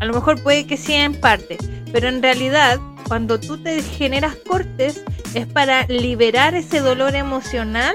[0.00, 1.58] a lo mejor puede que sí en parte
[1.92, 7.94] pero en realidad cuando tú te generas cortes es para liberar ese dolor emocional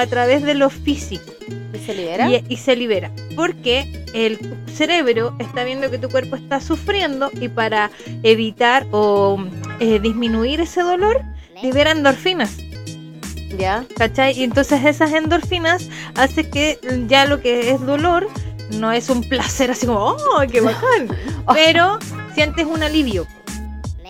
[0.00, 1.32] a través de lo físico
[1.74, 2.30] ¿Y se libera?
[2.30, 4.38] y, y se libera porque el
[4.72, 7.90] cerebro está viendo que tu cuerpo está sufriendo y para
[8.22, 9.38] evitar o
[9.80, 11.22] eh, disminuir ese dolor
[11.62, 12.56] libera endorfinas
[13.58, 13.84] Ya.
[13.96, 14.38] ¿cachai?
[14.38, 18.28] Y entonces esas endorfinas hace que ya lo que es dolor
[18.78, 21.08] no es un placer así como, ¡oh, qué bacán!
[21.54, 21.98] Pero
[22.34, 23.26] sientes un alivio.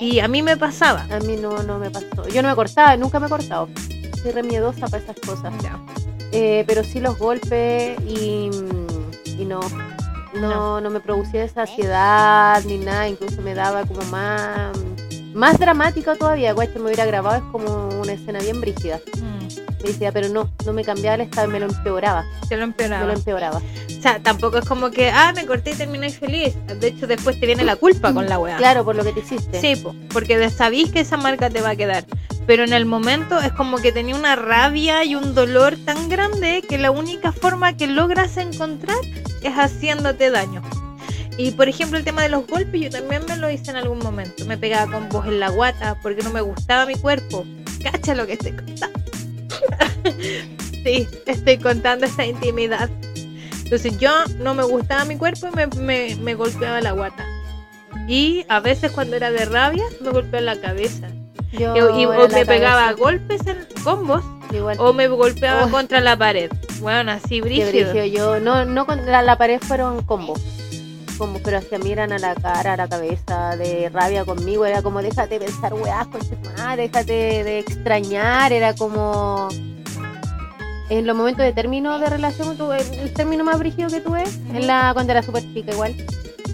[0.00, 1.06] Y a mí me pasaba.
[1.10, 2.28] A mí no, no me pasó.
[2.28, 3.68] Yo no me cortaba, nunca me he cortado.
[4.22, 5.52] Soy re miedosa para esas cosas.
[6.32, 8.50] Eh, pero sí los golpes y,
[9.38, 9.60] y no,
[10.34, 14.76] no, no me producía esa ansiedad ni nada, incluso me daba como más,
[15.32, 20.12] más dramática todavía, guacho, me hubiera grabado, es como una escena bien brígida, Mm, brígida,
[20.12, 23.06] pero no, no me cambiaba el estado, me lo empeoraba, te lo me empeoraba.
[23.06, 23.58] lo empeoraba.
[23.58, 26.54] O sea, tampoco es como que, ah, me corté y terminé feliz.
[26.78, 28.56] De hecho, después te viene la culpa con la weá.
[28.56, 29.60] Claro, por lo que te hiciste.
[29.60, 32.04] Sí, po, porque sabís que esa marca te va a quedar.
[32.48, 36.64] Pero en el momento es como que tenía una rabia y un dolor tan grande
[36.66, 38.96] que la única forma que logras encontrar
[39.42, 40.62] es haciéndote daño.
[41.36, 43.98] Y por ejemplo, el tema de los golpes, yo también me lo hice en algún
[43.98, 44.46] momento.
[44.46, 47.44] Me pegaba con voz en la guata porque no me gustaba mi cuerpo.
[47.82, 48.98] Cacha lo que estoy contando.
[50.84, 52.88] sí, estoy contando esta intimidad.
[53.62, 57.26] Entonces yo no me gustaba mi cuerpo y me, me, me golpeaba la guata.
[58.08, 61.10] Y a veces cuando era de rabia me golpeaba la cabeza.
[61.52, 64.76] Yo Y, o me pegaba golpes en combos igual.
[64.80, 65.70] o me golpeaba Oh.
[65.70, 66.50] contra la pared.
[66.80, 67.68] Bueno, así brígido.
[67.90, 68.04] brígido.
[68.04, 70.40] Yo, no, no contra la pared fueron combos.
[71.16, 74.64] Combos, pero mí eran a la cara, a la cabeza, de rabia conmigo.
[74.66, 76.20] Era como, déjate pensar, weá, con
[76.76, 78.52] déjate de extrañar.
[78.52, 79.48] Era como.
[80.90, 84.66] En los momentos de término de relación, tuve, el término más brígido que tuve, en
[84.66, 85.94] la, cuando era súper chica igual,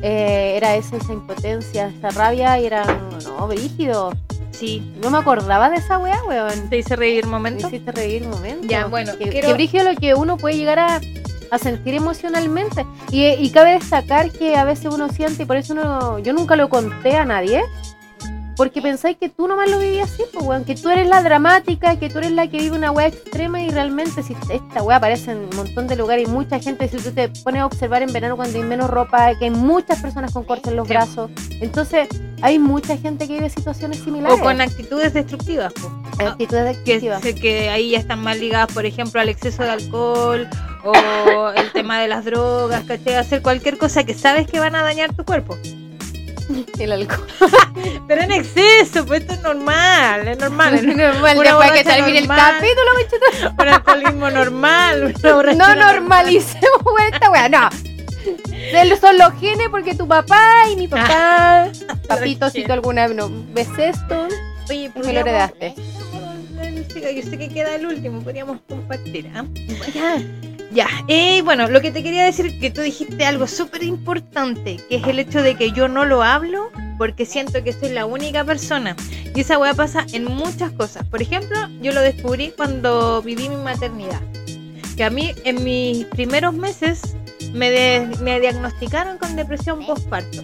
[0.03, 2.85] eh, era esa, esa impotencia, esa rabia, y era,
[3.25, 4.13] no, brígido.
[4.59, 6.69] Sí, No me acordaba de esa weá, weón.
[6.71, 7.67] te hice reír momento.
[7.67, 8.67] hiciste reír un momento.
[8.69, 11.01] Ya, bueno, que, quiero- que brígido lo que uno puede llegar a,
[11.51, 12.87] a sentir emocionalmente.
[13.11, 16.57] Y, y cabe destacar que a veces uno siente, y por eso uno, yo nunca
[16.57, 17.63] lo conté a nadie,
[18.57, 21.99] porque pensáis que tú nomás lo vivías así, pues, weón, que tú eres la dramática,
[21.99, 25.33] que tú eres la que vive una weá extrema y realmente si esta weá aparece
[25.33, 28.13] en un montón de lugares y mucha gente, si tú te pones a observar en
[28.13, 30.93] verano cuando hay menos ropa, que hay muchas personas con cortes en los Sí.
[30.95, 32.09] brazos, entonces
[32.43, 34.39] hay mucha gente que vive situaciones similares.
[34.39, 35.73] O con actitudes destructivas.
[35.73, 35.91] po.
[36.25, 37.23] actitudes que, excesivas.
[37.23, 40.49] sé que ahí ya están más ligadas, por ejemplo, al exceso de alcohol
[40.85, 43.15] o el tema de las drogas, ¿cachai?
[43.15, 45.57] Hacer cualquier cosa que sabes que van a dañar tu cuerpo.
[46.79, 47.27] El alcohol.
[48.09, 50.75] Pero en exceso, pues esto es normal, es normal.
[50.75, 55.15] Es normal, Una después que termine el capítulo, un alcoholismo normal.
[55.23, 57.69] No normalicemos esta weá, no.
[59.01, 61.69] Son los genes porque tu papá y mi papá.
[62.09, 64.29] Papito, si tú alguna vez no ves esto.
[64.69, 65.75] Oye, me lo heredaste.
[67.15, 69.31] Yo sé que queda el último, podríamos compartir.
[69.35, 69.45] ¿ah?
[70.75, 70.89] Ya.
[71.07, 75.07] Y bueno, lo que te quería decir que tú dijiste algo súper importante, que es
[75.07, 78.97] el hecho de que yo no lo hablo porque siento que soy la única persona.
[79.37, 81.07] Y esa weá pasa en muchas cosas.
[81.07, 84.21] Por ejemplo, yo lo descubrí cuando viví mi maternidad.
[84.97, 87.17] Que a mí en mis primeros meses
[87.53, 87.71] me
[88.41, 90.43] diagnosticaron con depresión postparto.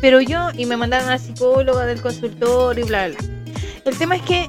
[0.00, 3.52] Pero yo, y me mandaron al psicólogo del consultorio y bla, bla, bla.
[3.84, 4.48] El tema es que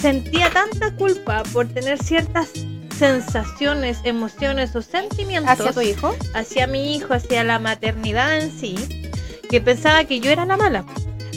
[0.00, 2.50] sentía tanta culpa por tener ciertas
[2.98, 6.14] sensaciones, emociones o sentimientos ¿Hacia tu hijo?
[6.34, 8.74] hacia mi hijo, hacia la maternidad en sí,
[9.48, 10.84] que pensaba que yo era la mala.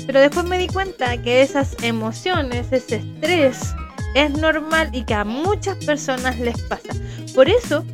[0.05, 3.59] Pero después me di cuenta que esas emociones, ese estrés,
[4.15, 6.93] es normal y que a muchas personas les pasa.
[7.35, 7.85] Por eso,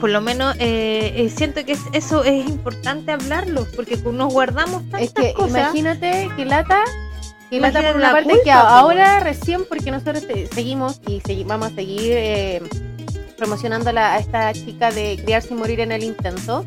[0.00, 4.82] por lo menos eh, eh, siento que es- eso es importante hablarlo, porque nos guardamos
[4.84, 5.50] tantas Es que cosas.
[5.58, 6.82] imagínate que lata,
[7.50, 11.20] que Imagínate por una la parte culpa, que po, ahora recién, porque nosotros seguimos y
[11.20, 12.62] segui- vamos a seguir eh,
[13.36, 16.64] promocionando a, la- a esta chica de criarse y morir en el intento,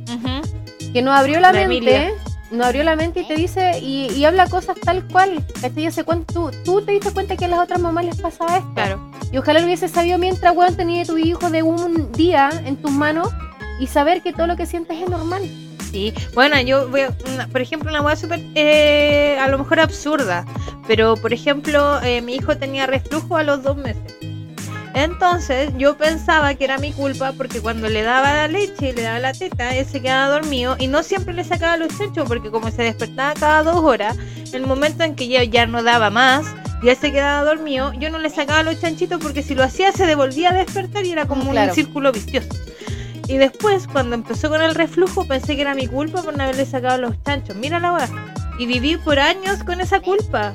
[0.93, 2.11] que nos abrió la, La mente, Emilia.
[2.51, 5.83] nos abrió la mente y te dice, y, y habla cosas tal cual, ¿cachai?
[5.83, 8.57] Ya sé cuánto- tú, tú te diste cuenta que a las otras mamás les pasaba
[8.57, 8.71] esto.
[8.73, 9.11] Claro.
[9.31, 12.91] Y ojalá lo hubiese sabido mientras, weón, tenía tu hijo de un día en tus
[12.91, 13.29] manos
[13.79, 15.41] y saber que todo lo que sientes es normal.
[15.91, 19.79] Sí, bueno, yo voy a, una- por ejemplo, una hueá súper, eh, a lo mejor
[19.81, 20.45] absurda,
[20.87, 24.01] pero por ejemplo, eh, mi hijo tenía reflujo a los dos meses.
[24.93, 29.03] Entonces yo pensaba que era mi culpa porque cuando le daba la leche y le
[29.03, 32.51] daba la teta, él se quedaba dormido y no siempre le sacaba los chanchos porque
[32.51, 34.17] como se despertaba cada dos horas,
[34.51, 36.45] el momento en que ya, ya no daba más
[36.83, 39.93] y él se quedaba dormido, yo no le sacaba los chanchitos porque si lo hacía
[39.93, 41.69] se devolvía a despertar y era como Claro.
[41.69, 42.49] un círculo vicioso.
[43.27, 46.65] Y después, cuando empezó con el reflujo, pensé que era mi culpa por no haberle
[46.65, 47.55] sacado los chanchos.
[47.55, 48.09] Mira la weá.
[48.59, 50.53] Y viví por años con esa culpa.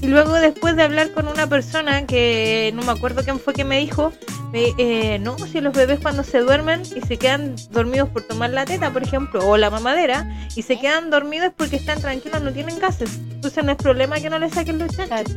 [0.00, 3.64] Y luego, después de hablar con una persona que no me acuerdo quién fue que
[3.64, 4.12] me dijo,
[4.52, 8.50] me- eh, no, si los bebés cuando se duermen y se quedan dormidos por tomar
[8.50, 12.52] la teta, por ejemplo, o la mamadera, y se quedan dormidos porque están tranquilos, no
[12.52, 13.18] tienen gases.
[13.32, 15.34] Entonces no es problema que no le saquen los chanchos.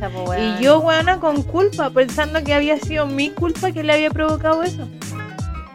[0.60, 4.62] Y yo, weona, con culpa, pensando que había sido mi culpa que le había provocado
[4.62, 4.88] eso.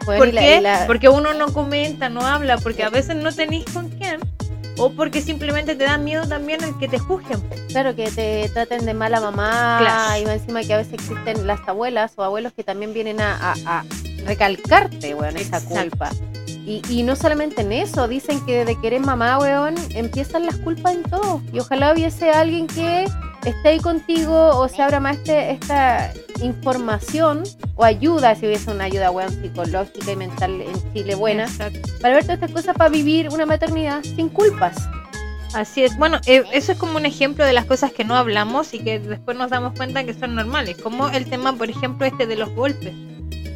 [0.08, 0.60] Weón, ¿Por qué?
[0.60, 4.20] la- Porque uno no comenta, no habla, porque a veces no tenéis con quién.
[4.80, 7.40] O porque simplemente te da miedo también el que te juzguen.
[7.68, 10.22] Claro, que te traten de mala mamá Claro.
[10.22, 13.54] y encima que a veces existen las abuelas o abuelos que también vienen a, a-
[13.80, 13.84] a
[14.24, 16.10] recalcarte, weón, esa culpa.
[16.46, 20.56] Y, y no solamente en eso, dicen que desde que eres mamá, weón, empiezan las
[20.56, 21.42] culpas en todo.
[21.52, 23.06] Y ojalá hubiese alguien que
[23.44, 27.42] esté ahí contigo o se abra más este, esta información
[27.76, 31.80] o ayuda, si hubiese una ayuda, weón, psicológica y mental en Chile buena, Exacto.
[32.00, 34.76] para ver todas estas cosas para vivir una maternidad sin culpas.
[35.54, 35.96] Así es.
[35.96, 38.98] Bueno, eh, eso es como un ejemplo de las cosas que no hablamos y que
[38.98, 40.76] después nos damos cuenta que son normales.
[40.76, 42.92] Como el tema, por ejemplo, este de los golpes.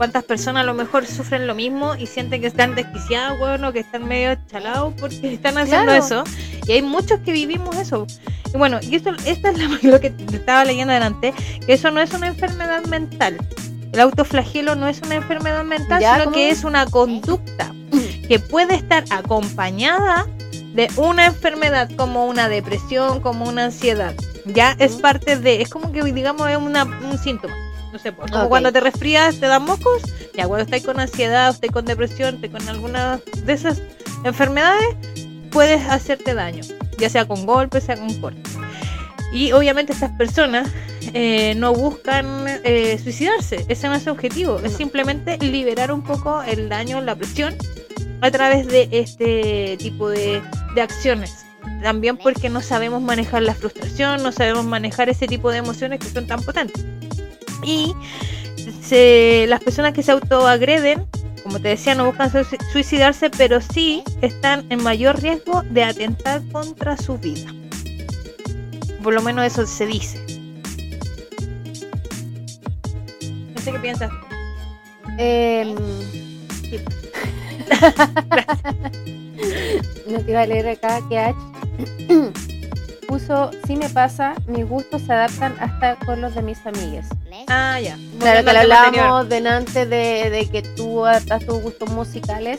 [0.03, 3.79] ¿Cuántas personas a lo mejor sufren lo mismo y sienten que están desquiciados, bueno, que
[3.79, 6.05] están medio chalados porque están haciendo Claro.
[6.05, 6.25] eso?
[6.67, 8.09] Y hay muchos que vivimos eso.
[8.53, 11.33] Y bueno, y esto, esta es lo que estaba leyendo adelante,
[11.65, 13.37] que eso no es una enfermedad mental.
[13.93, 16.35] El autoflagelo no es una enfermedad mental, Ya, sino ¿cómo?
[16.35, 17.73] que es una conducta
[18.27, 20.27] que puede estar acompañada
[20.75, 24.17] de una enfermedad como una depresión, como una ansiedad.
[24.47, 27.55] Ya es parte de, es como que digamos es una, un síntoma.
[27.93, 30.03] No sé, pues, como cuando te resfrías, te dan mocos,
[30.35, 33.83] ya cuando estás con ansiedad, o estás con depresión, estás con alguna de esas
[34.25, 34.97] enfermedades,
[35.51, 36.65] puedes hacerte daño,
[36.97, 38.57] ya sea con golpes, sea con cortes.
[39.35, 40.71] Y obviamente estas personas
[41.13, 46.43] eh, no buscan eh, suicidarse, ese no es su objetivo, es simplemente liberar un poco
[46.43, 47.55] el daño, la presión
[48.23, 50.41] a través de este tipo de,
[50.75, 51.45] de acciones.
[51.83, 56.09] También porque no sabemos manejar la frustración, no sabemos manejar ese tipo de emociones que
[56.09, 56.85] son tan potentes.
[57.63, 57.95] Y
[58.83, 61.07] se- las personas que se autoagreden,
[61.43, 66.43] como te decía, no buscan sui- suicidarse, pero sí están en mayor riesgo de atentar
[66.53, 67.53] contra su vida.
[69.03, 70.19] Por lo menos eso se dice.
[73.55, 74.11] No sé qué piensas.
[76.63, 76.81] Sí.
[80.09, 81.19] no te iba a leer acá que
[83.13, 87.07] puso, sí me pasa, mis gustos se adaptan hasta con los de mis amigas.
[87.47, 87.99] Ah, ya.
[88.19, 92.59] Claro, que hablábamos delante de, de que tú adaptas tus gustos musicales.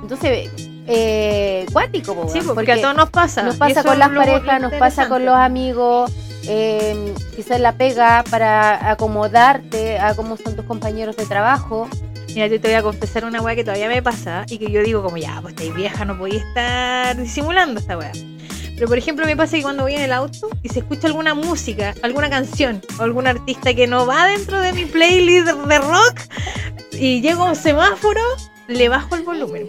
[0.00, 0.48] Entonces,
[0.86, 3.42] eh, cuático, po, Sí, weón, porque, a todos nos pasa.
[3.42, 6.10] nos pasa con las parejas, nos pasa con los amigos,
[6.48, 11.90] eh, quizás la pega para acomodarte a cómo son tus compañeros de trabajo.
[12.28, 14.82] Mira, yo te voy a confesar una weá que todavía me pasa y que yo
[14.82, 18.12] digo como ya, pues estáis vieja, no podía estar disimulando esta weá.
[18.80, 21.34] Pero por ejemplo me pasa que cuando voy en el auto y se escucha alguna
[21.34, 26.20] música, alguna canción o algún artista que no va dentro de mi playlist de rock
[26.92, 28.22] y llego a un semáforo,
[28.68, 29.68] le bajo el volumen.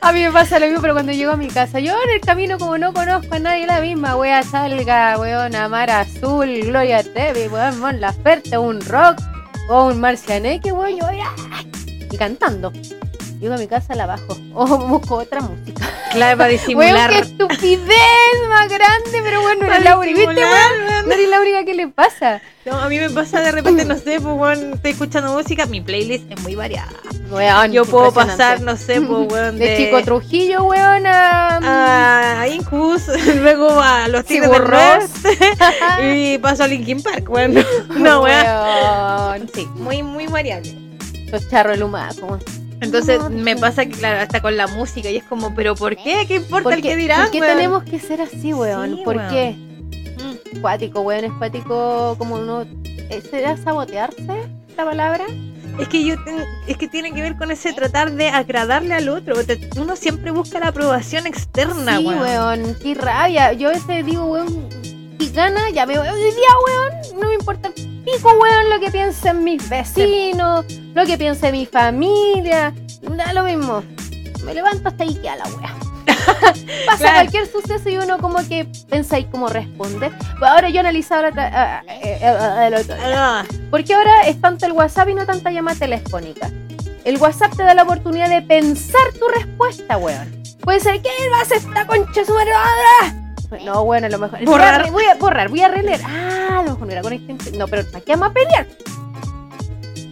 [0.00, 2.20] A mí me pasa lo mismo, pero cuando llego a mi casa, yo en el
[2.20, 7.48] camino como no conozco a nadie, la misma, wea salga, weón, Amar Azul, Gloria Trevi,
[7.48, 9.20] weón, Mon Laferte, un rock,
[9.70, 11.18] o un Marcianeque, weón, yo, ¡ay!
[12.12, 12.72] y cantando.
[13.42, 15.84] Llego a mi casa, la bajo, o busco otra música.
[16.12, 17.10] Claro, para Weón, disimular.
[17.10, 17.88] qué estupidez
[18.48, 20.36] más grande, pero bueno, no la ¿viste, weón?
[20.36, 21.08] weón.
[21.08, 22.40] No eres la única que le pasa.
[22.64, 25.80] No, a mí me pasa de repente, no sé, pues weón, estoy escuchando música, mi
[25.80, 26.92] playlist es muy variada.
[27.32, 32.42] Weón, Yo puedo pasar, no sé, pues weón, de, Chico Trujillo, weón, a...
[32.42, 33.08] a Incus,
[33.40, 35.10] luego a los Tigres Ciburros.
[35.24, 38.46] Norte y paso a Linkin Park, bueno, no, weón.
[38.46, 39.50] weón.
[39.52, 40.72] Sí, muy, muy variable.
[41.32, 42.38] Los charros lumaco.
[42.82, 43.60] Entonces No, me sí.
[43.60, 46.24] pasa que, claro, hasta con la música, y es como, ¿pero por qué?
[46.26, 47.22] ¿Qué importa ¿Por el que dirán?
[47.22, 47.56] por qué weón?
[47.56, 48.96] tenemos que ser así, weón?
[48.96, 49.30] Sí, ¿Por weón.
[49.30, 49.56] qué?
[49.56, 50.60] Mm.
[50.60, 52.66] Cuático, weón, es cuático como uno...
[53.08, 54.26] eh, ¿Será sabotearse
[54.76, 55.24] la palabra?
[55.78, 59.08] Es que yo ten- es que tiene que ver con ese tratar de agradarle al
[59.08, 59.34] otro.
[59.80, 62.20] Uno siempre busca la aprobación externa, sí, weón.
[62.20, 63.52] weón, qué rabia.
[63.54, 64.68] Yo a veces digo, weón,
[65.22, 67.20] si gana, ya me voy hoy día, weón.
[67.20, 67.70] No me importa
[68.04, 72.72] pico, weón, lo que piensen mis vecinos, lo que piense mi familia.
[73.02, 73.82] Da lo mismo.
[74.44, 75.76] Me levanto hasta ahí que a la wea.
[76.86, 77.14] Pasa Claro.
[77.14, 80.12] cualquier suceso y uno como que pensáis cómo responder.
[80.38, 83.04] Pues ahora yo la tra- ah, eh, eh, ah, el otro día.
[83.40, 86.50] Ah, Porque ahora es tanto el WhatsApp y no tanta llamada telefónica.
[87.04, 90.42] El WhatsApp te da la oportunidad de pensar tu respuesta, weón.
[90.60, 93.21] Puede ser, ¿qué vas a esta concha su madre?
[93.64, 94.44] No, bueno, a lo mejor.
[94.44, 94.90] Borrar.
[94.90, 96.00] Voy a, borrar, voy a releer.
[96.04, 98.66] Ah, a lo mejor no era con inten- No, pero ¿para qué vamos a pelear?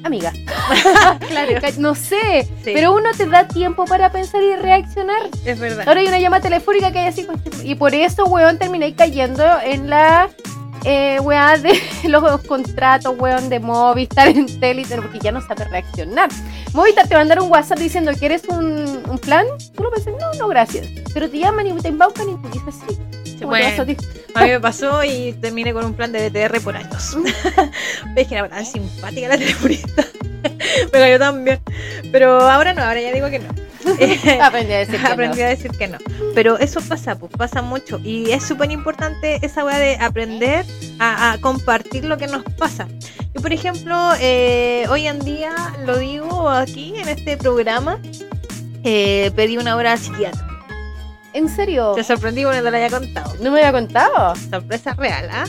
[0.03, 0.33] Amiga.
[1.29, 2.45] claro, No sé.
[2.65, 2.73] Sí.
[2.75, 5.23] Pero uno te da tiempo para pensar y reaccionar.
[5.45, 5.87] es verdad.
[5.87, 7.25] Ahora hay una llamada telefónica que hay así.
[7.27, 10.31] concha- Y por eso, weón, terminé cayendo en la
[10.85, 15.65] eh, weá de los contratos, weón, de Movistar, Entel y todo, porque ya no sabe
[15.65, 16.31] reaccionar.
[16.73, 19.45] Movistar te va a mandar un WhatsApp diciendo que eres un, un plan.
[19.77, 20.87] Tú lo pensás, no, no, gracias.
[21.13, 22.99] Pero te llaman y te embaucan y tú dices sí.
[23.41, 23.97] ¿Cómo te Bueno,
[24.35, 27.17] a mí me pasó y terminé con un plan de BTR por años.
[28.15, 30.05] Ves que era tan simpática la telefonista.
[30.93, 31.61] me cayó tan bien.
[32.13, 33.49] Pero ahora no, ahora ya digo que no.
[34.43, 35.09] Aprendí a decir que no.
[35.09, 35.99] Aprendí a decir que no.
[36.35, 37.99] Pero eso pasa, pues pasa mucho.
[38.05, 40.65] Y es súper importante esa weá de aprender
[40.99, 42.87] a, a compartir lo que nos pasa.
[43.35, 45.55] Yo, por ejemplo, eh, hoy en día,
[45.87, 48.01] lo digo aquí en este programa,
[48.83, 50.50] eh, pedí una hora al psiquiatra.
[51.33, 51.93] ¿En serio?
[51.95, 53.35] Te sorprendí cuando te lo haya contado.
[53.41, 54.35] ¿No me había contado?
[54.37, 55.45] Sorpresa real, ¿ah?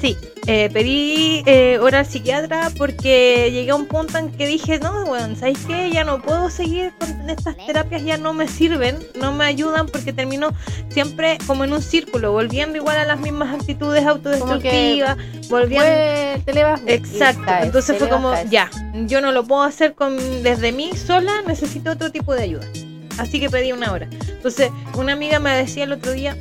[0.00, 4.78] Sí, eh, pedí eh, hora al psiquiatra porque llegué a un punto en que dije,
[4.78, 5.90] no, bueno, ¿sabes qué?
[5.90, 10.12] Ya no puedo seguir con estas terapias, ya no me sirven, no me ayudan porque
[10.12, 10.54] termino
[10.88, 15.16] siempre como en un círculo, volviendo igual a las mismas actitudes autodestructivas,
[15.48, 16.44] volviendo...
[16.44, 16.80] Te le vas.
[16.86, 18.70] y Exacto, entonces fue como, ya,
[19.06, 22.66] yo no lo puedo hacer con desde mí sola, necesito otro tipo de ayuda.
[23.18, 24.08] Así que pedí una hora.
[24.28, 26.36] Entonces, una amiga me decía el otro día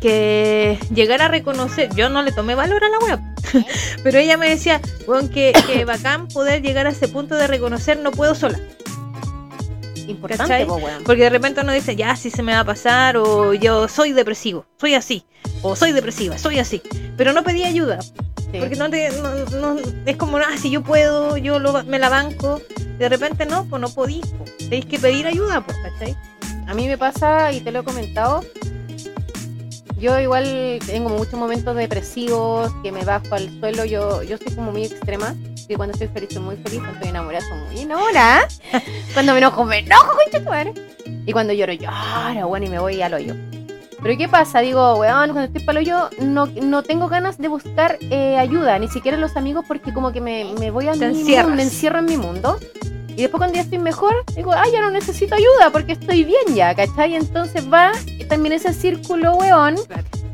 [0.00, 3.20] que llegar a reconocer, yo no le tomé valor a la web,
[4.02, 7.98] pero ella me decía, bueno, que, que bacán poder llegar a ese punto de reconocer
[7.98, 8.58] no puedo sola.
[10.06, 10.66] Importante.
[11.04, 14.12] Porque de repente uno dice, ya, sí se me va a pasar, o yo soy
[14.12, 15.24] depresivo, soy así,
[15.62, 16.80] o soy depresiva, soy así.
[17.16, 17.98] Pero no pedí ayuda,
[18.52, 18.58] Sí.
[18.60, 19.34] porque no te, no,
[19.74, 22.60] no- es como, ah, si yo puedo, yo lo, me la banco.
[22.98, 24.56] De repente no, pues no podís, pues.
[24.56, 26.16] tenéis que pedir ayuda, pues, ¿cachai?
[26.66, 28.42] A mí me pasa, y te lo he comentado,
[29.98, 34.72] yo igual tengo muchos momentos depresivos, que me bajo al suelo, yo, yo soy como
[34.72, 35.34] muy extrema,
[35.68, 38.48] y cuando estoy feliz soy muy feliz, cuando estoy enamorada soy muy enamorada,
[39.14, 40.74] cuando me enojo me enojo, concha tu madre,
[41.26, 43.34] y cuando lloro lloro, bueno, y me voy al hoyo.
[44.02, 44.60] Pero ¿qué pasa?
[44.60, 48.78] Digo, weón, cuando estoy para el hoyo no, no tengo ganas de buscar eh, ayuda,
[48.78, 51.46] ni siquiera los amigos, porque como que me, me voy a Te mi encierras.
[51.46, 52.58] mundo, me encierro en mi mundo.
[53.08, 56.54] Y después cuando ya estoy mejor, digo, ah, ya no necesito ayuda porque estoy bien
[56.54, 57.14] ya, ¿cachai?
[57.14, 57.92] Entonces va
[58.28, 59.76] también ese círculo, weón,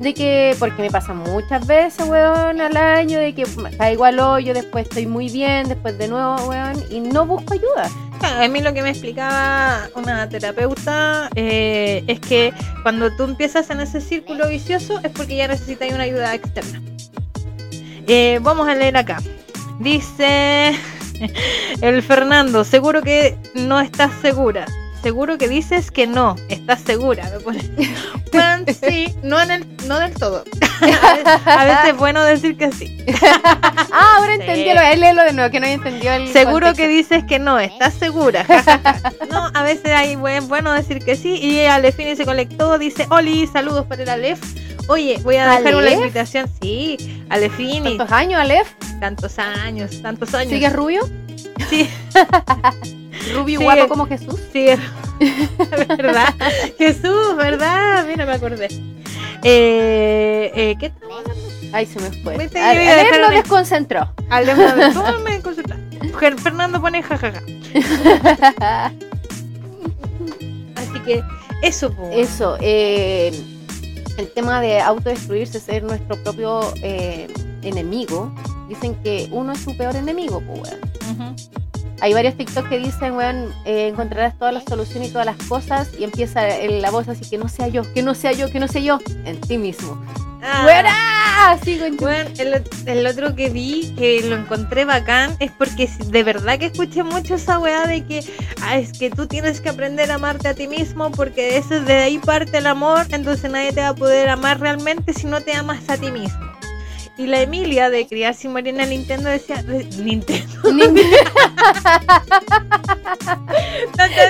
[0.01, 3.45] de que, porque me pasa muchas veces, weón, al año, de que
[3.79, 7.89] caigo al hoyo, después estoy muy bien, después de nuevo, weón, y no busco ayuda.
[8.23, 13.81] A mí lo que me explicaba una terapeuta eh, es que cuando tú empiezas en
[13.81, 16.81] ese círculo vicioso es porque ya necesitas una ayuda externa.
[18.07, 19.19] Eh, vamos a leer acá.
[19.81, 20.73] Dice
[21.83, 24.67] el Fernando, seguro que no estás segura.
[25.03, 27.29] Seguro que dices que no, estás segura.
[27.31, 27.61] Me pone.
[28.33, 30.45] Bueno, sí, no, en el, no del todo.
[31.45, 32.97] a, veces, es bueno decir que sí.
[33.95, 34.41] Ah, ahora Sí.
[34.41, 36.77] entendí, lo, léelo de nuevo, que no había entendido el Seguro contexto.
[36.83, 38.45] que dices que no, estás segura.
[38.45, 39.13] ja, ja, ja.
[39.31, 41.35] no, a veces hay buen, bueno decir que sí.
[41.35, 44.41] Y Alefini se conectó, dice, Oli, saludos para el Alef.
[44.89, 45.99] Oye, voy a dejar una ¿Alef?
[45.99, 46.51] invitación.
[46.63, 48.69] Sí, Alefini, ¿Cuántos años, Aleph?
[48.99, 50.53] tantos años, tantos años.
[50.53, 51.03] ¿Sigues rubio?
[51.69, 51.89] Sí,
[53.35, 53.65] Rubio y Sigue.
[53.65, 54.37] guapo como Jesús.
[54.53, 54.67] sí,
[55.97, 56.35] ¿verdad?
[56.79, 58.05] Jesús, ¿verdad?
[58.07, 58.69] Mira, me acordé.
[59.45, 60.93] Eh, eh, ¿Qué?
[61.73, 62.37] Ay, se me fue.
[62.37, 64.13] Lo una- desconcentró.
[64.31, 65.41] Alef, a ver, ¿cómo me?
[65.43, 67.41] Ger- Fernando pone jajaja.
[70.77, 71.23] Así que
[71.63, 72.11] eso, po.
[72.13, 73.33] Eso, eh,
[74.19, 77.29] el tema de autodestruirse, ser nuestro propio eh,
[77.63, 78.35] enemigo,
[78.69, 80.77] dicen que uno es su peor enemigo, pues.
[81.13, 81.35] Ujú.
[82.03, 85.89] Hay varios TikTok que dicen, weón, eh, encontrarás todas las soluciones y todas las cosas,
[85.97, 88.59] y empieza el- la voz así, que no sea yo, que no sea yo, que
[88.59, 90.05] no sea yo, en ti mismo.
[90.43, 90.63] Ah,
[91.79, 96.59] con Bueno, el, el otro que vi, que lo encontré bacán, es porque de verdad
[96.59, 98.25] que escuché mucho esa weá de que
[98.63, 101.95] ah, es que tú tienes que aprender a amarte a ti mismo porque eso de
[101.95, 105.55] ahí parte el amor, entonces nadie te va a poder amar realmente si no te
[105.55, 106.52] amas a ti mismo.
[107.23, 110.53] Y la Emilia de Criar sin morir en el Nintendo decía, de- Nintendo.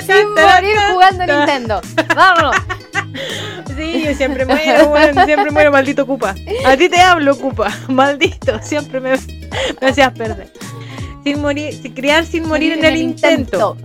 [0.06, 1.80] Sin morir jugando Nintendo.
[2.14, 2.54] Vamos.
[3.74, 6.34] Sí, yo siempre muero, weón, siempre muero, maldito Cupa.
[6.66, 9.12] A ti te hablo, Cupa, maldito, siempre me,
[9.80, 10.52] me hacías perder.
[11.24, 13.78] Sin morir, criar sin morir en el intento.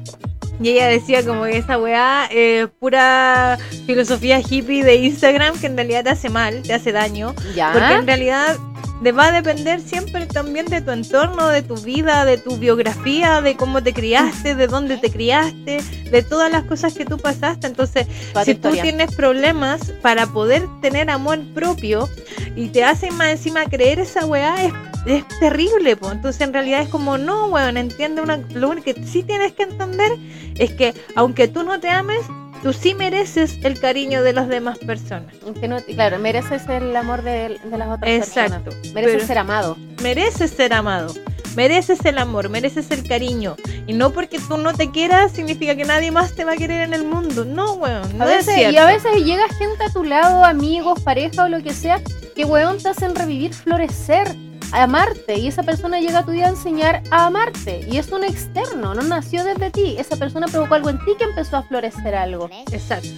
[0.60, 5.78] Y ella decía como que esa weá es pura filosofía hippie de Instagram que en
[5.78, 7.36] realidad te hace mal, te hace daño.
[7.56, 7.72] Ya.
[7.72, 8.58] Porque en realidad
[9.02, 13.42] de- va a depender siempre también de tu entorno, de tu vida, de tu biografía,
[13.42, 15.80] de cómo te criaste, de dónde te criaste,
[16.12, 17.68] de todas las cosas que tú pasaste.
[17.68, 22.10] Entonces, Toda si tú tienes problemas para poder tener amor propio
[22.56, 24.74] y te hacen más encima creer esa weá, es,
[25.06, 25.96] es terrible.
[25.96, 26.12] po.
[26.12, 28.38] Entonces, en realidad es como, no, weón, entiende una.
[28.54, 30.12] Lo único que sí tienes que entender
[30.58, 32.22] es que, aunque tú no te ames,
[32.68, 35.34] tú sí mereces el cariño de las demás personas.
[35.58, 38.64] Que no- claro, mereces el amor de, de las otras Exacto.
[38.66, 38.94] personas.
[38.94, 39.78] Mereces Pero- ser amado.
[40.04, 41.14] mereces ser amado,
[41.56, 43.56] mereces el amor, mereces el cariño.
[43.88, 46.82] Y no porque tú no te quieras significa que nadie más te va a querer
[46.82, 47.46] en el mundo.
[47.46, 48.18] No, weón.
[48.18, 48.74] No A veces, es cierto.
[48.74, 52.02] y a veces llega gente a tu lado, amigos, pareja o lo que sea,
[52.36, 54.36] que weón te hacen revivir, florecer,
[54.72, 55.38] amarte.
[55.38, 57.86] Y esa persona llega a tu vida a enseñar a amarte.
[57.90, 59.96] Y es un externo, no nació desde ti.
[59.98, 62.50] Esa persona provocó algo en ti que empezó a florecer algo.
[62.72, 63.10] Exacto.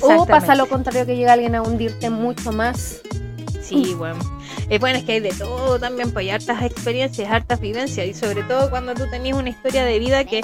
[0.00, 3.02] O pasa lo contrario, que llega alguien a hundirte mucho más.
[3.60, 4.18] Sí, weón.
[4.68, 8.06] Eh, bueno, es que hay de todo también, pues hay hartas experiencias, hartas vivencias.
[8.06, 10.42] Y sobre todo cuando tú tenías una historia de vida que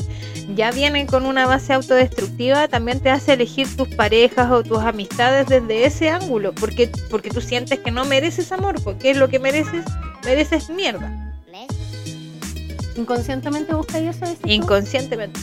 [0.54, 5.46] ya viene con una base autodestructiva, también te hace elegir tus parejas o tus amistades
[5.46, 6.54] desde ese ángulo.
[6.54, 9.84] Porque, porque tú sientes que no mereces amor, porque es lo que mereces,
[10.28, 11.10] mereces mierda.
[12.96, 14.26] Inconscientemente buscáis eso?
[14.44, 15.40] Inconscientemente.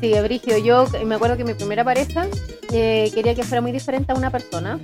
[0.00, 2.26] Sí, Brigio, yo me acuerdo que mi primera pareja
[2.72, 4.78] eh, quería que fuera muy diferente a una persona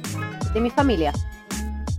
[0.54, 1.12] de mi familia.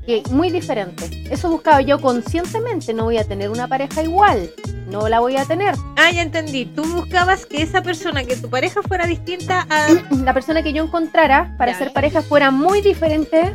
[0.08, 1.28] Que muy diferente.
[1.30, 2.94] Eso buscaba yo conscientemente.
[2.94, 4.50] No voy a tener una pareja igual.
[4.90, 5.76] No la voy a tener.
[5.98, 6.66] Ah, ya entendí.
[6.66, 9.88] Tú buscabas que esa persona, que tu pareja fuera distinta a...
[10.24, 11.78] La persona que yo encontrara para Ya.
[11.78, 13.54] ser pareja fuera muy diferente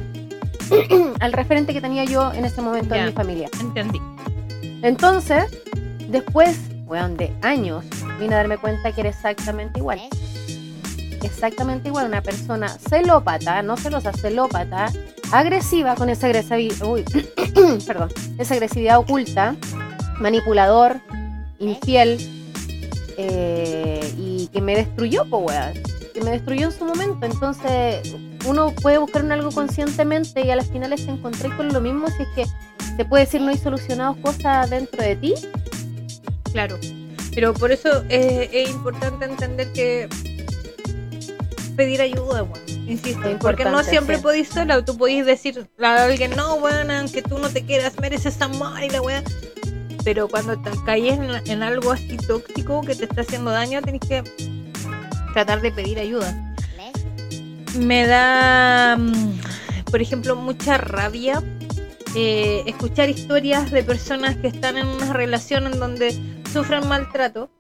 [1.21, 3.49] al referente que tenía yo en ese momento en mi familia.
[3.61, 4.01] Entendí.
[4.83, 5.45] Entonces,
[6.09, 7.85] después, weón, de años,
[8.19, 10.01] vine a darme cuenta que era exactamente igual.
[11.23, 14.93] exactamente igual una persona celópata, no celosa, celópata,
[15.33, 17.05] agresiva con esa agresividad, uy,
[17.87, 19.57] perdón, esa agresividad oculta,
[20.21, 21.01] manipulador,
[21.59, 22.19] infiel,
[23.17, 25.73] eh, y que me destruyó, weón,
[26.19, 27.25] que me destruyó en su momento.
[27.25, 28.15] Entonces,
[28.47, 32.09] uno puede buscar en algo conscientemente y a las finales te encontré con lo mismo
[32.09, 32.47] si es que
[32.97, 35.35] te puede decir no hay solucionado cosas dentro de ti.
[36.53, 36.79] Claro.
[37.35, 40.09] Pero por eso eh, es importante entender que
[41.77, 44.23] pedir ayuda, bueno, insisto, Es porque no siempre sí.
[44.23, 48.41] podéis sola, tú podéis decir a alguien, no, bueno, aunque tú no te quieras, mereces
[48.43, 49.23] amor y la weá.
[50.03, 54.01] Pero cuando te caes en, en algo así tóxico que te está haciendo daño, tenés
[54.01, 54.25] que
[55.33, 56.35] tratar de pedir ayuda.
[57.79, 59.41] Me da, mm,
[59.91, 61.43] por ejemplo, mucha rabia
[62.17, 66.19] eh, escuchar historias de personas que están en una relación en donde
[66.53, 67.51] sufren maltrato,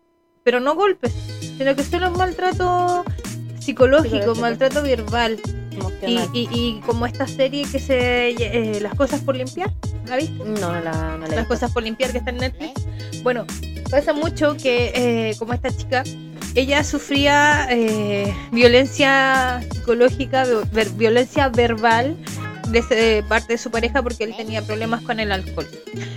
[0.43, 1.12] pero no golpes,
[1.59, 3.05] sino que solo maltrato
[3.61, 4.35] psicológico, Psicológico.
[4.41, 5.39] maltrato verbal.
[6.07, 8.31] Y, y, y como esta serie que se...
[8.31, 9.71] eh, las cosas por limpiar,
[10.09, 10.33] ¿la viste?
[10.45, 11.49] No, no la, no la Las visto.
[11.49, 12.73] cosas por limpiar que está en Netflix.
[13.23, 13.45] Bueno,
[13.91, 16.03] pasa mucho que eh, como esta chica,
[16.55, 22.16] ella sufría eh, violencia psicológica, ver- violencia verbal
[22.68, 25.66] de, parte de su pareja porque él tenía problemas con el alcohol.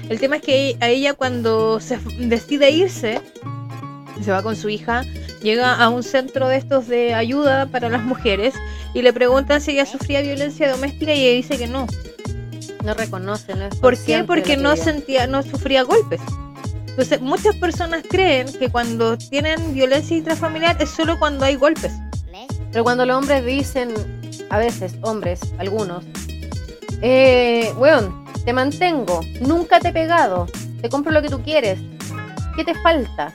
[0.09, 3.21] El tema es que a ella cuando se decide irse,
[4.23, 5.03] se va con su hija,
[5.41, 8.53] llega a un centro de estos de ayuda para las mujeres
[8.93, 11.87] y le preguntan si ella sufría violencia doméstica y ella dice que no.
[12.83, 14.23] No reconoce, no es ¿Por qué?
[14.23, 16.19] Porque no sentía, no sufría golpes.
[16.91, 21.93] Entonces, muchas personas creen que cuando tienen violencia intrafamiliar es solo cuando hay golpes.
[22.71, 23.93] Pero cuando los hombres dicen,
[24.49, 26.03] a veces, hombres, algunos,
[27.01, 30.47] eh, weón, te mantengo, nunca te he pegado,
[30.81, 31.79] te compro lo que tú quieres,
[32.55, 33.33] ¿qué te falta?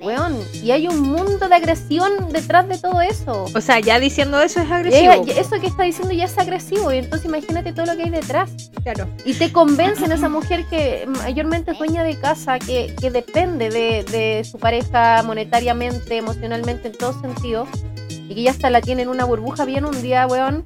[0.00, 3.46] Weón, y hay un mundo de agresión detrás de todo eso.
[3.54, 5.26] O sea, ya diciendo eso es agresivo.
[5.26, 8.50] eso que está diciendo ya es agresivo, y entonces imagínate todo lo que hay detrás.
[8.82, 9.08] Claro.
[9.24, 13.70] Y te convencen a esa mujer que mayormente es dueña de casa, que, que depende
[13.70, 17.68] de, de su pareja monetariamente, emocionalmente, en todos sentidos,
[18.08, 20.62] y que ya hasta la tiene en una burbuja bien un día, weón.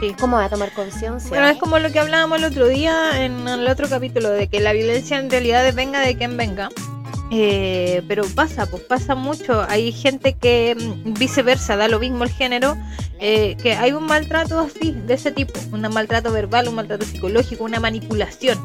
[0.00, 0.14] Sí.
[0.20, 1.28] ¿Cómo va a tomar conciencia?
[1.30, 4.60] Bueno, es como lo que hablábamos el otro día en el otro capítulo, de que
[4.60, 6.68] la violencia en realidad venga de quien venga.
[7.30, 9.64] Eh, pero pasa, pues pasa mucho.
[9.68, 12.76] Hay gente que mm, viceversa, da lo mismo el género,
[13.20, 17.64] eh, que hay un maltrato así, de ese tipo, un maltrato verbal, un maltrato psicológico,
[17.64, 18.58] una manipulación.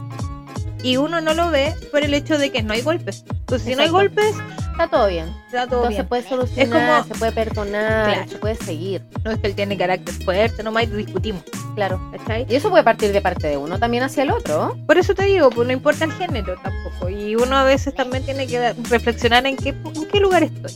[0.83, 3.25] Y uno no lo ve por el hecho de que no hay golpes.
[3.29, 4.35] Entonces, si no hay golpes,
[4.81, 5.25] Está todo bien.
[5.47, 6.01] está todo Todo bien.
[6.01, 8.29] se puede solucionar, como- se puede perdonar, Claro.
[8.31, 9.03] se puede seguir.
[9.25, 11.43] No es que él tiene carácter fuerte, nomás discutimos.
[11.75, 11.99] Claro.
[12.17, 12.45] ¿cachai?
[12.49, 14.77] Y eso puede partir de parte de uno también hacia el otro.
[14.87, 17.09] Por eso te digo, pues no importa el género tampoco.
[17.09, 20.71] Y uno a veces también tiene que reflexionar en qué, en qué lugar estoy.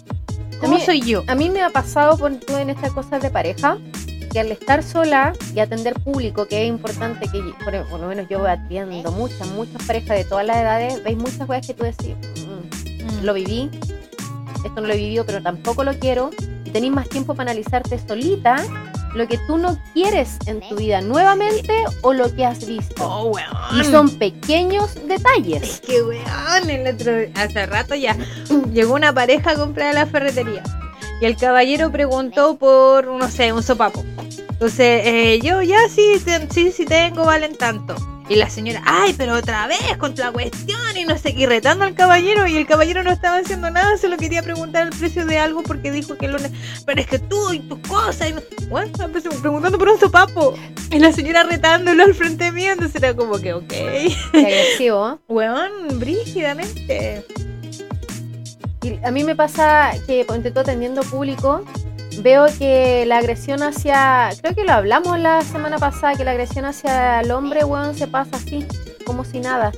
[0.60, 1.24] ¿Cómo A mí- soy yo?
[1.28, 3.78] A mí me ha pasado por, en estas cosas de pareja
[4.34, 8.28] que al estar sola y atender público, que es importante que por, por lo menos
[8.30, 12.16] yo atiendo muchas, muchas parejas de todas las edades, veis muchas cosas que tú decís,
[12.46, 12.83] "Mm,
[13.24, 13.70] lo viví,
[14.64, 16.32] esto no lo he vivido, pero tampoco lo quiero,
[16.66, 18.64] y tenéis más tiempo para analizarte solita
[19.14, 23.04] lo que tú no quieres en tu vida nuevamente o lo que has visto.
[23.06, 23.80] Oh, weón.
[23.80, 25.64] Y son pequeños detalles.
[25.64, 28.18] Es que weón, el otro hace rato ya
[28.72, 30.64] llegó una pareja a comprar a la ferretería
[31.22, 34.04] y el caballero preguntó por, no sé, un sopapo.
[34.50, 37.96] Entonces, eh, yo ya sí, sí, sí tengo, valen tanto.
[38.30, 41.46] Y la señora, ay, pero otra vez con la cuestión y no sé qué, y
[41.46, 42.48] retando al caballero.
[42.48, 45.92] Y el caballero no estaba haciendo nada, solo quería preguntar el precio de algo porque
[45.92, 46.38] dijo que lo.
[46.86, 48.30] Pero es que tú y tus cosas.
[48.30, 48.42] Y no...
[48.70, 48.92] Bueno,
[49.42, 50.56] preguntando por un sopapo.
[50.90, 53.68] Y la señora retándolo al frente mío, entonces era como que, ok.
[53.68, 55.20] Qué agresivo.
[55.28, 57.26] Weón, brígidamente.
[58.84, 61.64] Y a mí me pasa que, ponte tú atendiendo público,
[62.22, 66.66] veo que la agresión hacia, creo que lo hablamos la semana pasada, que la agresión
[66.66, 68.66] hacia el hombre, weón, se pasa así,
[69.06, 69.72] como si nada.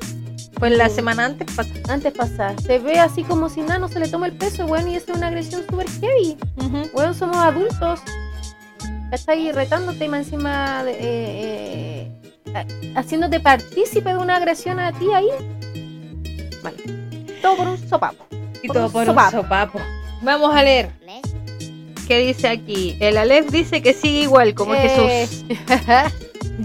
[0.59, 0.95] Pues la Sí.
[0.95, 1.69] semana antes pasa.
[1.89, 4.87] Antes pasa, se ve así como si nada, no se le toma el peso, weón,
[4.89, 6.37] y esa es una agresión súper heavy.
[6.93, 7.99] Weón, somos adultos.
[9.11, 9.51] ¿Cachai?
[9.51, 12.11] Retándote y más encima de, eh,
[12.47, 12.63] eh,
[12.95, 15.27] ha- haciéndote partícipe de una agresión a ti ahí.
[16.63, 16.77] Vale.
[17.41, 18.25] Todo por un sopapo.
[18.63, 19.37] Y Por todo un por sopapo.
[19.37, 19.79] un sopapo.
[20.21, 20.89] Vamos a leer.
[22.07, 22.95] ¿Qué dice aquí?
[22.99, 25.27] El Aleph dice que sigue igual como Eh.
[25.27, 25.45] Jesús.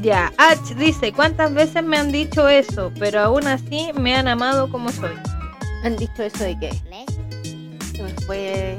[0.02, 0.32] Ya.
[0.38, 2.92] H dice, ¿cuántas veces me han dicho eso?
[3.00, 5.10] Pero aún así me han amado como soy.
[5.82, 6.70] Han dicho eso de que
[7.92, 8.78] se me fue.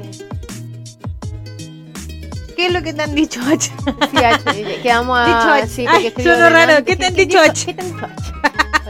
[2.56, 3.70] ¿Qué es lo que te han dicho, H?
[4.10, 5.26] Sí, H, que vamos a.
[5.26, 5.66] Dicho H.
[5.68, 6.84] sí, Ay, raro.
[6.84, 7.66] ¿Qué te han dicho, H?
[7.66, 8.32] ¿Qué te han dicho H?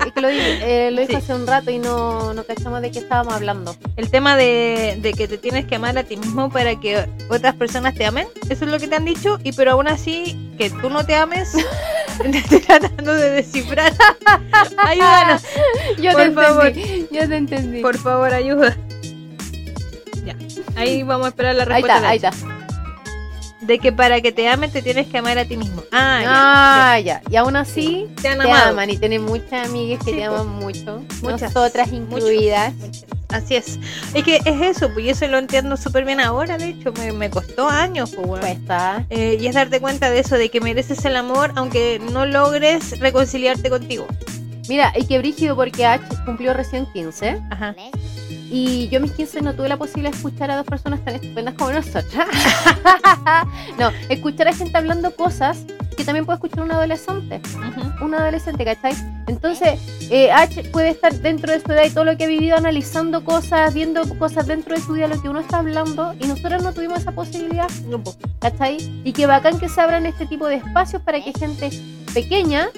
[0.06, 1.16] Es que lo, eh, lo dijo Sí.
[1.16, 3.76] hace un rato y no, no cachamos de qué estábamos hablando.
[3.96, 7.54] El tema de, de que te tienes que amar a ti mismo para que otras
[7.54, 8.26] personas te amen.
[8.48, 9.38] Eso es lo que te han dicho.
[9.44, 11.52] Y pero aún así, que tú no te ames.
[12.24, 13.92] Estoy tratando de descifrar.
[14.78, 15.42] Ayúdanos.
[15.98, 16.66] Yo Por te favor.
[16.68, 17.08] entendí.
[17.10, 17.80] Yo te entendí.
[17.82, 18.76] Por favor, ayuda.
[20.24, 20.36] Ya.
[20.76, 21.96] Ahí vamos a esperar la ahí respuesta.
[21.96, 22.51] está, ahí está.
[23.62, 25.82] De que para que te amen te tienes que amar a ti mismo.
[25.92, 26.22] Ah,
[26.94, 27.22] Ah, ya.
[27.30, 28.22] Y aún así, ya.
[28.22, 31.02] Te han te aman y tienes muchas amigas que Sí, te aman mucho.
[31.22, 32.74] Muchas, muchos, incluidas.
[32.74, 33.04] muchas.
[33.30, 33.78] Así es.
[34.12, 37.12] Es que es eso, pues y eso lo entiendo súper bien ahora, de hecho, me,
[37.12, 38.40] me costó años, pues.
[38.40, 39.06] Cuesta.
[39.08, 42.98] Eh, y es darte cuenta de eso, de que mereces el amor aunque no logres
[43.00, 44.06] reconciliarte contigo.
[44.68, 47.40] Mira, y que brígido porque H cumplió recién 15.
[47.50, 47.74] Ajá.
[48.54, 51.14] Y yo a mis 15 no tuve la posibilidad de escuchar a dos personas tan
[51.14, 52.28] estupendas como nosotras.
[53.78, 55.64] no, escuchar a gente hablando cosas
[55.96, 57.40] que también puede escuchar un adolescente.
[57.56, 58.04] Ujú.
[58.04, 58.92] Un adolescente, ¿cachai?
[59.26, 59.80] Entonces,
[60.10, 63.24] eh, H puede estar dentro de su edad y todo lo que ha vivido analizando
[63.24, 66.74] cosas, viendo cosas dentro de su vida, lo que uno está hablando, y nosotros no
[66.74, 68.02] tuvimos esa posibilidad, No.
[68.38, 68.76] ¿cachai?
[69.02, 71.70] Y que bacán que se abran este tipo de espacios para que gente
[72.12, 72.68] pequeña,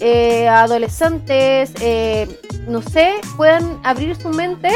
[0.00, 2.28] eh, adolescentes, eh,
[2.68, 4.70] no sé, puedan abrir su mente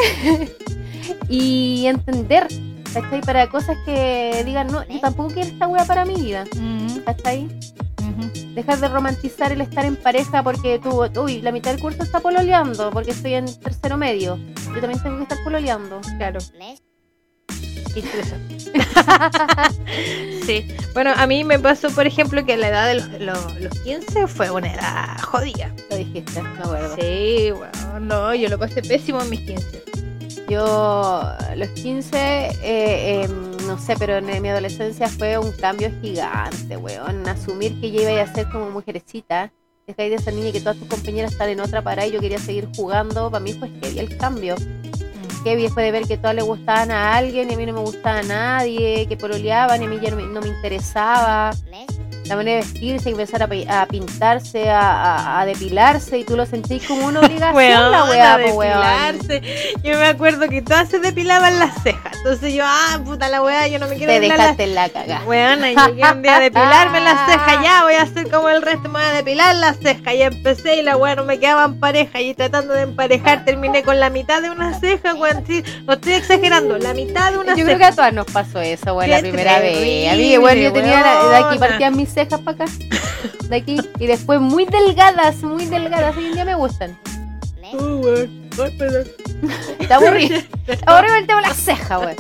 [1.28, 2.48] y entender,
[2.92, 3.20] ¿cachai?
[3.20, 7.02] Para cosas que digan, no, yo tampoco quiero esta wea para mi vida, ujú.
[8.54, 12.20] Dejar de romantizar el estar en pareja porque tú, uy, la mitad del curso está
[12.20, 14.38] pololeando, porque estoy en tercero medio.
[14.74, 16.00] Yo también tengo que estar pololeando.
[16.18, 16.40] Claro.
[17.94, 18.58] Interesante.
[20.46, 20.66] sí.
[20.94, 24.26] Bueno, a mí me pasó, por ejemplo, que la edad de los, los, los 15
[24.26, 25.74] fue una edad jodida.
[25.90, 26.96] Lo dijiste, me acuerdo.
[26.96, 29.84] Sí, bueno, no, yo lo pasé pésimo en mis 15.
[30.48, 31.22] Yo,
[31.56, 32.16] los 15,
[32.62, 37.26] eh, em, no sé, pero en mi adolescencia fue un cambio gigante, weón.
[37.26, 39.52] Asumir que yo iba a ser como mujercita.
[39.86, 42.38] Dejáis de ser niña que todas tus compañeras están en otra parada y yo quería
[42.38, 43.30] seguir jugando.
[43.30, 44.56] Para mí fue heavy el cambio.
[45.45, 47.80] Heavy fue de ver que todas le gustaban a alguien y a mí no me
[47.80, 51.53] gustaba a nadie, que pololeaban y a mí ya no me, no me interesaba.
[52.32, 56.46] La manera de vestirse y empezar a, pintarse, a, a- a depilarse y tú lo
[56.46, 58.80] sentís como una obligación la weá, weón.
[58.80, 59.42] depilarse.
[59.82, 62.16] Yo me acuerdo que todas se depilaban las cejas.
[62.18, 65.24] Entonces yo, ah, puta la weá, yo no me quiero Te dejaste en la cagada.
[65.26, 68.82] Weona, llegué un día a depilarme las cejas, ya voy a hacer como el resto,
[68.88, 70.14] me voy a depilar las cejas.
[70.14, 72.20] Y empecé y la weá no me quedaba en pareja.
[72.20, 75.44] Y tratando de emparejar, terminé con la mitad de una ceja, weón.
[75.46, 77.66] Sí, no estoy exagerando, la mitad de una Yo ceja.
[77.66, 80.08] creo que a todas nos pasó eso, weón, la primera vez.
[80.12, 80.30] A mí,
[80.62, 82.64] yo tenía la- de aquí partían mis cejas para acá,
[83.48, 86.16] de aquí, y después muy delgadas, muy delgadas.
[86.16, 86.98] Hoy en día me gustan.
[87.74, 88.42] Uh, weón.
[88.78, 89.08] Perdón.
[89.78, 90.38] Está aburrido.
[90.66, 92.16] Está aburrido el tema de las cejas, weón.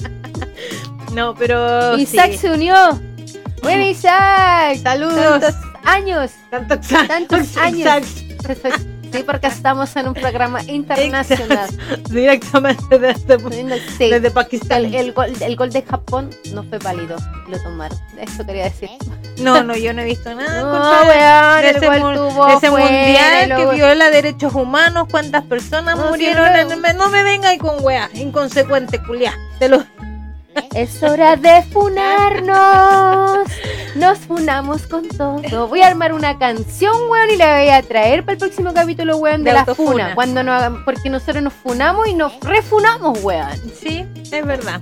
[1.14, 1.98] No, pero.
[1.98, 2.38] Isaac sí.
[2.38, 2.74] se unió.
[3.62, 4.78] Bueno, Isaac.
[4.82, 5.40] Saludos.
[5.40, 6.30] Tantos años.
[6.50, 7.84] Tantos años.
[8.42, 8.80] Tantos años.
[9.12, 11.68] Sí, porque estamos en un programa internacional.
[12.10, 13.38] Directamente desde,
[13.98, 14.10] Sí.
[14.10, 14.84] desde Pakistán.
[14.86, 17.16] El, el gol, el gol de Japón no fue válido.
[17.48, 17.98] Lo tomaron.
[18.18, 18.88] Eso quería decir.
[19.38, 20.62] No, no, yo no he visto nada.
[20.62, 25.96] No, weón, de ese, gol tuvo de ese mundial que viola derechos humanos, cuántas personas
[25.96, 26.44] No, sí, murieron.
[26.52, 26.58] no.
[26.58, 29.34] en el- no me venga con weá, inconsecuente, culiá.
[29.58, 29.84] Te lo
[30.74, 33.48] Es hora de funarnos.
[33.94, 35.68] Nos funamos con todo.
[35.68, 39.18] Voy a armar una canción, weón, y la voy a traer para el próximo capítulo,
[39.18, 39.90] weón, de, De la autofuna.
[39.92, 40.14] funa.
[40.14, 43.50] Cuando no porque nosotros nos funamos y nos refunamos, weón.
[43.78, 44.80] Sí, es verdad.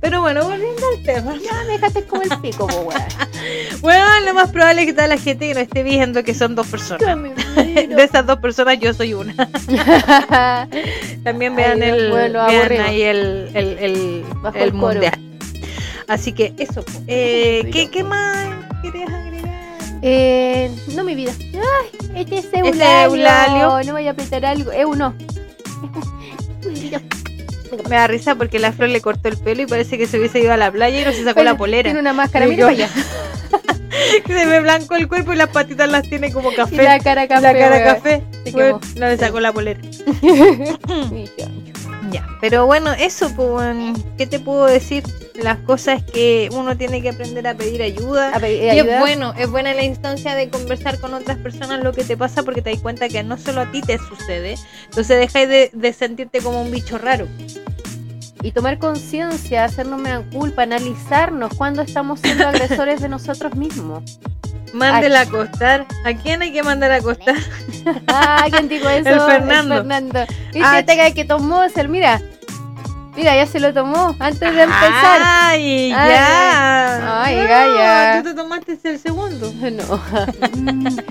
[0.00, 1.34] Pero bueno, volviendo al tema.
[1.42, 3.02] Ya me dejaste como el pico, po, weón.
[3.80, 6.54] Bueno, lo más probable es que toda la gente que no esté viendo que son
[6.54, 7.18] dos personas.
[7.56, 9.34] De esas dos personas yo soy una.
[11.24, 15.11] También vean Ay, el, bueno, vean ahí el, el, el, el mundial.
[16.08, 16.84] Así que eso.
[17.06, 17.68] Eh.
[17.72, 18.46] ¿qué, ¿Qué más
[18.82, 19.50] querías agregar?
[20.02, 21.32] Eh, no mi vida.
[21.54, 22.74] Ay, este es Este Eulalio.
[22.74, 23.82] es Eulalio.
[23.86, 24.72] No vaya a apretar algo.
[24.72, 25.14] Eu no.
[27.88, 30.40] Me da risa porque la flor le cortó el pelo y parece que se hubiese
[30.40, 31.84] ido a la playa y no se sacó la polera.
[31.84, 32.88] Tiene una máscara, mira para allá.
[34.26, 36.82] se ve blanco el cuerpo y las patitas las tiene como Y café.
[36.82, 37.42] la cara café.
[37.42, 38.22] La cara café.
[38.52, 39.80] Bueno, no le sacó la polera.
[42.12, 43.74] Ya, pero bueno, eso, pues,
[44.18, 45.02] ¿qué te puedo decir?
[45.34, 48.36] Las cosas que uno tiene que aprender a pedir ayuda.
[48.36, 48.94] A pedir Y ayuda.
[48.94, 52.42] es bueno, es buena la instancia de conversar con otras personas lo que te pasa
[52.42, 54.56] porque te das cuenta que no solo a ti te sucede.
[54.84, 57.26] Entonces dejáis de, de sentirte como un bicho raro.
[58.42, 64.18] y tomar conciencia, hacernos una culpa, analizarnos cuando estamos siendo agresores de nosotros mismos.
[64.72, 65.86] Mándela a acostar.
[66.04, 67.36] ¿A quién hay que mandar a acostar?
[68.08, 68.68] Ah, eso.
[68.68, 69.76] El Fernando.
[69.76, 70.20] Fernando.
[70.52, 72.20] Dice Ah, este que tomó, es el, mira.
[73.14, 75.20] Mira, ya se lo tomó antes de empezar.
[75.22, 77.22] ¡Ay, ya!
[77.24, 78.22] ay, No, Gaya.
[78.22, 79.52] Tú te tomaste el segundo.
[79.70, 80.00] No.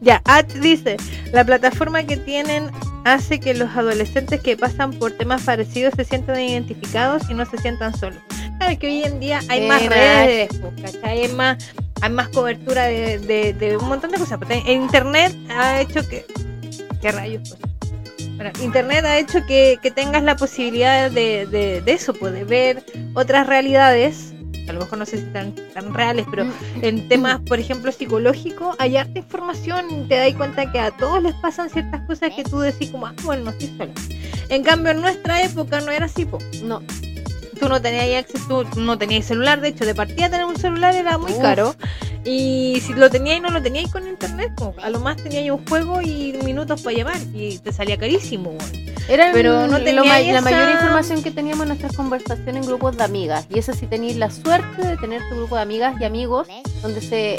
[0.00, 0.96] Ya, At dice,
[1.32, 2.70] la plataforma que tienen
[3.04, 7.58] hace que los adolescentes que pasan por temas parecidos se sientan identificados y no se
[7.58, 8.18] sientan solos.
[8.58, 11.22] Claro, es que hoy en día hay más redes, pues, ¿cachai?
[11.22, 11.56] Hay más,
[12.00, 14.38] hay más cobertura de, de- de un montón de cosas.
[14.50, 16.24] En Internet ha hecho que...
[17.00, 17.48] ¿Qué rayos?
[17.48, 17.60] Pues?
[18.36, 22.44] Bueno, Internet ha hecho que, que tengas la posibilidad de, de, de eso, pues, de
[22.44, 22.84] ver
[23.14, 24.32] otras realidades.
[24.68, 26.46] A lo mejor no sé si tan, tan reales, pero
[26.82, 31.34] en temas, por ejemplo, psicológicos, hay harta información te das cuenta que a todos les
[31.36, 33.92] pasan ciertas cosas que tú decís como, ah, bueno, no estoy sola.
[34.50, 36.38] En cambio, en nuestra época no era así, po.
[36.62, 36.82] No.
[37.58, 40.94] Tú no tenías acceso, tú no tenías celular, de hecho, de partida tener un celular
[40.94, 41.40] era muy Uf.
[41.40, 41.74] caro.
[42.24, 44.74] Y si lo tenías y no lo tenías con internet, po.
[44.82, 48.54] a lo más tenías un juego y minutos para llamar y te salía carísimo.
[49.08, 52.56] Era Pero no lo tenía ma- esa- la mayor información que teníamos en nuestras conversaciones
[52.56, 53.46] en grupos de amigas.
[53.48, 56.46] Y eso sí tenéis la suerte de tener tu grupo de amigas y amigos
[56.82, 57.36] donde se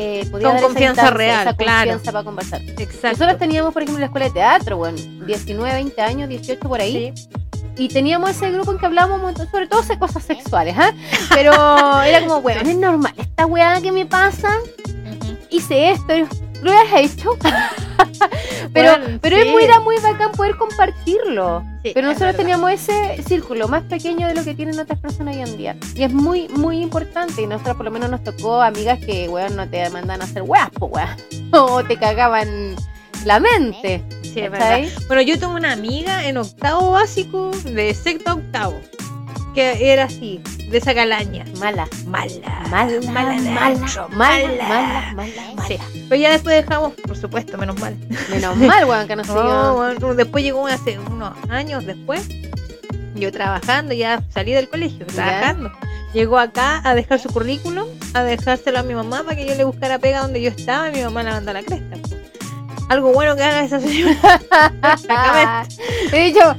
[0.00, 1.90] eh, podía Con confianza real, esa claro.
[1.90, 2.60] confianza para conversar.
[2.62, 3.08] Exacto.
[3.18, 4.96] Nosotros teníamos, por ejemplo, la escuela de teatro, bueno,
[5.26, 7.12] 19, 20 años, 18 por ahí.
[7.16, 7.28] Sí.
[7.78, 10.92] Y teníamos ese grupo en que hablábamos sobre todo de cosas sexuales, ¿ah?
[11.32, 11.52] Pero
[12.02, 14.50] era como, bueno, es normal, esta weá que me pasa,
[15.50, 16.14] hice esto,
[16.62, 17.36] ¿lo has hecho?
[18.72, 19.42] pero Bueno, pero sí.
[19.42, 21.62] es muy, era muy bacán poder compartirlo.
[21.82, 25.42] Sí, Pero nosotros teníamos ese círculo más pequeño de lo que tienen otras personas hoy
[25.42, 25.76] en día.
[25.94, 27.42] Y es muy, muy importante.
[27.42, 30.42] Y nosotros por lo menos nos tocó amigas que, weón, no te mandan a hacer
[30.42, 31.08] weas, po, weón.
[31.52, 32.74] O te cagaban
[33.24, 34.02] la mente.
[34.22, 34.80] Sí, es verdad.
[35.06, 38.80] Bueno, yo tuve una amiga en octavo básico, de sexto a octavo,
[39.54, 40.40] que era así,
[40.70, 41.44] de esa calaña.
[41.58, 41.88] Mala.
[42.06, 42.30] Mala.
[42.70, 45.66] Mala, mala, mala, mala, mala, mala, mala, mala.
[45.66, 45.78] Sí.
[46.08, 47.96] Pero ya después dejamos, por supuesto, menos mal.
[48.30, 49.74] Menos mal, weón, que no se No, dio.
[49.74, 52.28] bueno, después llegó hace unos años después,
[53.14, 55.72] yo trabajando, ya salí del colegio, trabajando.
[56.14, 59.64] Llegó acá a dejar su currículum, a dejárselo a mi mamá para que yo le
[59.64, 61.96] buscara pega donde yo estaba y mi mamá la mandó a la cresta.
[62.88, 64.14] Algo bueno que haga esa señora.
[64.98, 65.76] francamente.
[66.12, 66.54] He dicho,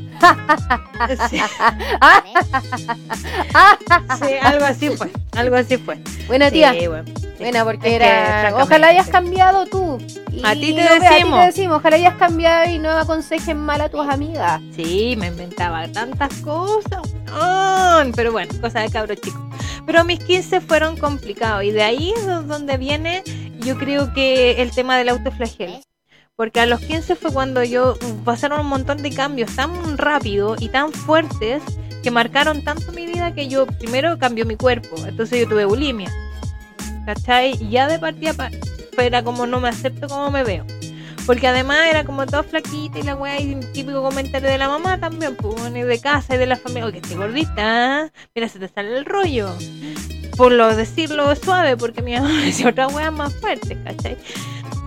[1.30, 1.40] Sí,
[4.20, 6.00] sí, algo así fue, algo así fue.
[6.28, 6.74] Buena Sí, tía.
[6.90, 7.28] bueno, sí.
[7.40, 8.54] Buena, porque Es era.
[8.62, 9.98] Ojalá hayas cambiado tú.
[10.32, 11.40] Y A ti te ve- A ti decimos.
[11.40, 11.78] te decimos.
[11.78, 14.62] Ojalá hayas cambiado y no aconsejen mal a tus amigas.
[14.76, 17.02] Sí, me inventaba tantas cosas.
[18.16, 19.50] Pero bueno, cosa de cabro chico.
[19.86, 23.24] Pero mis 15 fueron complicados y de ahí es do- donde viene
[23.60, 25.80] yo creo que el tema del autoflagelo.
[26.40, 30.70] Porque a los 15 fue cuando yo pasaron un montón de cambios tan rápido y
[30.70, 31.62] tan fuertes
[32.02, 35.06] que marcaron tanto mi vida que yo primero cambió mi cuerpo.
[35.06, 36.10] Entonces yo tuve bulimia.
[37.06, 37.58] ¿Cachai?
[37.70, 38.52] Ya de partida pa-
[38.98, 40.64] era como no me acepto como me veo.
[41.26, 44.70] Porque además era como toda flaquita y la weá, y el típico comentario de la
[44.70, 48.12] mamá también, pues, de casa y de la familia, oye, que esté gordita, ¿eh?
[48.34, 49.50] mira, se te sale el rollo.
[50.38, 54.18] Por lo decirlo suave, porque mi mamá decía otra weá más fuerte, ¿cachai?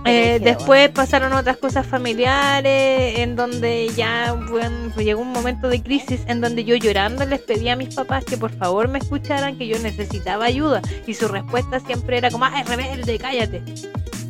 [0.05, 6.21] Eh, después pasaron otras cosas familiares en donde ya bueno, llegó un momento de crisis
[6.27, 9.67] en donde yo llorando les pedí a mis papás que por favor me escucharan que
[9.67, 13.61] yo necesitaba ayuda y su respuesta siempre era como ay rebelde cállate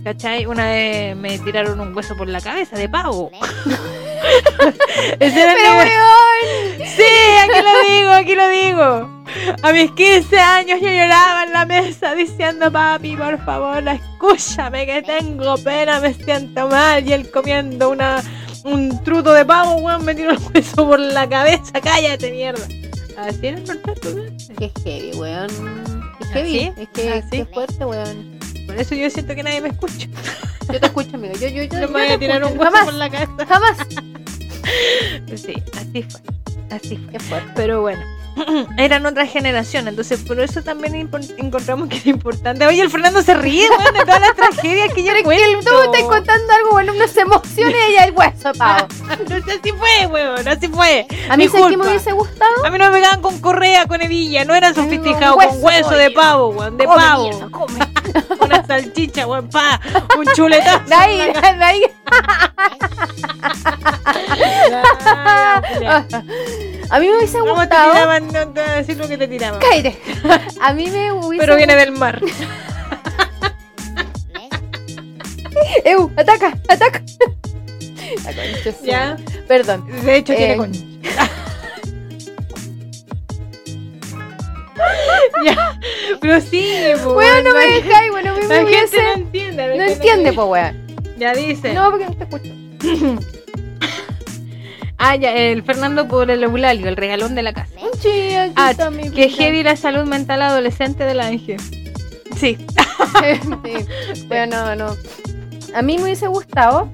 [0.04, 0.46] ¿cachai?
[0.46, 3.32] una vez me tiraron un hueso por la cabeza de pavo
[5.20, 5.90] Ese era mi-.
[6.86, 7.04] Sí,
[7.42, 9.24] aquí lo digo, aquí lo digo.
[9.64, 15.02] A mis 15 años yo lloraba en la mesa diciendo, papi, por favor, escúchame que
[15.02, 17.08] tengo pena, me siento mal.
[17.08, 18.22] Y él comiendo una,
[18.64, 22.66] un truto de pavo, weón, me tiró el hueso por la cabeza, cállate, mierda.
[23.18, 24.38] Así era el weón.
[24.60, 25.50] Qué heavy, weón.
[26.20, 26.60] Qué heavy.
[26.60, 26.82] ¿Así?
[26.82, 27.30] Es que ¿Así?
[27.32, 28.33] qué fuerte, weón.
[28.66, 30.08] Por eso yo siento que nadie me escucha.
[30.72, 31.34] Yo te escucho, amigo.
[31.36, 33.46] Yo, yo, yo, No me voy a tirar un Jamás, por la cabeza.
[33.48, 33.78] jamás.
[35.36, 36.22] Sí, así fue.
[36.72, 36.98] Así
[37.28, 37.42] fue.
[37.56, 38.02] Pero bueno,
[38.78, 40.96] eran otra generación, entonces por eso también
[41.38, 42.66] encontramos que era importante.
[42.66, 45.54] Oye, el Fernando se ríe, weón, de todas las tragedias que yo Pero es que
[45.54, 45.70] cuento.
[45.72, 48.88] tú me estás contando algo, bueno, unas emociones y el hueso, pavo.
[49.20, 51.06] Entonces así fue, weón, así fue.
[51.30, 52.66] A mí, Mi ¿sabes qué me hubiese gustado?
[52.66, 55.92] A mí no me pegaban con correa, con hebilla, no eran sofisticados, hueso, con hueso
[55.92, 57.24] de pavo, weón, de Come, pavo.
[57.30, 57.80] mierda, come.
[58.40, 59.80] Una salchicha, weón, pa,
[60.18, 60.84] un chuletazo.
[60.88, 61.82] De ahí, de ahí.
[66.90, 67.92] A mí me hubiese ¿Cómo te gustado.
[67.94, 68.28] tiraban?
[68.28, 69.60] No te voy a decir lo que te tiraban.
[69.62, 69.98] Cállate.
[70.62, 72.22] A mí me hubiese Pero viene del mar.
[75.86, 76.12] ¡Eu!
[76.18, 76.54] ¡Ataca!
[76.70, 77.02] ¡Ataca!
[78.26, 79.18] La concha Ya.
[79.48, 79.86] Perdón.
[80.04, 80.72] De hecho, tiene Eh, con.
[85.46, 85.80] ya,
[86.22, 86.74] pero sí,
[87.04, 89.04] po, Weón, no me dejáis, bueno, La me gente hubiese.
[89.04, 89.68] no entiende.
[89.68, 90.88] la No gente entiende, po, weón.
[91.18, 91.74] Ya dice.
[91.74, 92.50] No, porque no te escucho.
[95.06, 97.74] Ah, ya, el Fernando por el eulalio, el regalón de la casa.
[97.76, 101.60] Un chico, aquí Ah, está mi Que heavy la salud mental adolescente del ángel.
[102.38, 102.58] Sí.
[103.64, 104.24] Sí.
[104.28, 104.96] Bueno, no, no.
[105.76, 106.90] A mí me hubiese gustado.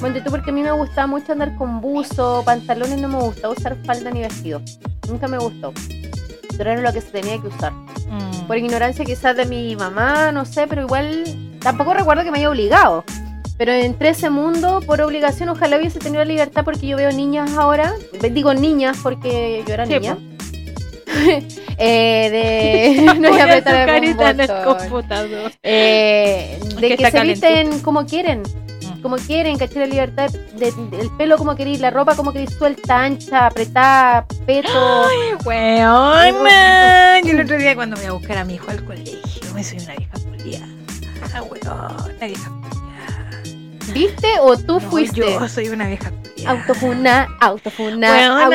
[0.00, 3.54] Ponte tú, porque a mí me gustaba mucho andar con buzo, pantalones, no me gustaba
[3.54, 4.60] usar falda ni vestido.
[5.08, 5.72] Nunca me gustó.
[6.56, 7.72] Pero era lo que se tenía que usar.
[7.72, 8.46] Mm.
[8.46, 11.24] Por ignorancia quizás de mi mamá, no sé, pero igual
[11.60, 13.04] tampoco recuerdo que me haya obligado.
[13.60, 17.12] Pero entré a ese mundo por obligación, ojalá hubiese tenido la libertad porque yo veo
[17.12, 17.92] niñas ahora,
[18.32, 20.16] digo niñas porque yo era Sí, niña.
[21.76, 25.52] eh, de no voy a apretar carita en el computador.
[25.62, 28.42] Eh, de que se visten como quieren,
[28.82, 29.02] Mm.
[29.02, 29.80] como quieren, ¿cachai?
[29.80, 34.26] La libertad de- de- el pelo como queréis, la ropa como queréis, suelta, ancha, apretada,
[34.46, 34.70] peto.
[35.44, 37.22] Weón, man.
[37.24, 39.80] Yo el otro día cuando voy a buscar a mi hijo al colegio, me soy
[39.80, 40.66] una vieja culiada.
[41.34, 42.70] Ah, weón, una vieja culiada.
[43.92, 45.20] ¿Viste o tú No, fuiste?
[45.20, 46.12] Yo soy una vieja.
[46.46, 48.08] Autofuna, autofuna,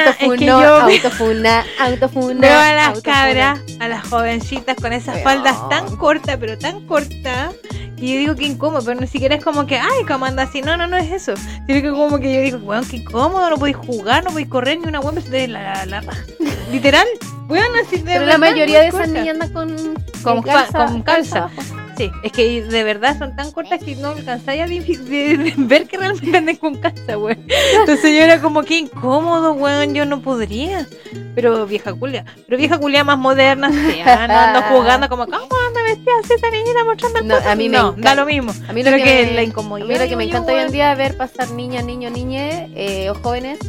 [0.10, 2.40] es que yo- autofuna, autofuna.
[2.42, 3.14] Veo a las autofuna.
[3.14, 7.54] cabras, a las jovencitas con esas faldas tan cortas, pero tan cortas.
[7.98, 10.62] Y yo digo que incómodo, pero ni siquiera es como que, ay, cómo anda así.
[10.62, 11.34] No, no, no es eso.
[11.68, 14.80] Sino que como que yo digo, weón, qué incómodo, no podéis jugar, no podéis correr
[14.80, 16.24] ni una weón, te la, la raja.
[16.72, 17.08] Literal.
[17.48, 19.76] Weón, así de Pero la mayoría de esas niñas andan con,
[20.24, 21.50] Con calza.
[21.98, 26.38] Sí, es que de verdad son tan cortas que no alcanzáis a ver que realmente
[26.38, 27.46] andan con casa, weón.
[27.80, 30.88] Entonces yo era como que incómodo, weón, yo no podría.
[31.36, 35.38] Pero vieja culia, pero vieja culia más moderna, sí, ah, no ando jugando como, ¿cómo
[35.68, 38.10] anda vestida así esa niñita mostrando No, poto?" a mí me No, encanta.
[38.10, 38.54] da lo mismo.
[38.70, 39.88] A mí lo Creo que, que me, la a incomodidad.
[39.88, 43.10] mí lo que me encanta hoy en día es ver pasar niñas, niños, niñes eh,
[43.10, 43.60] o jóvenes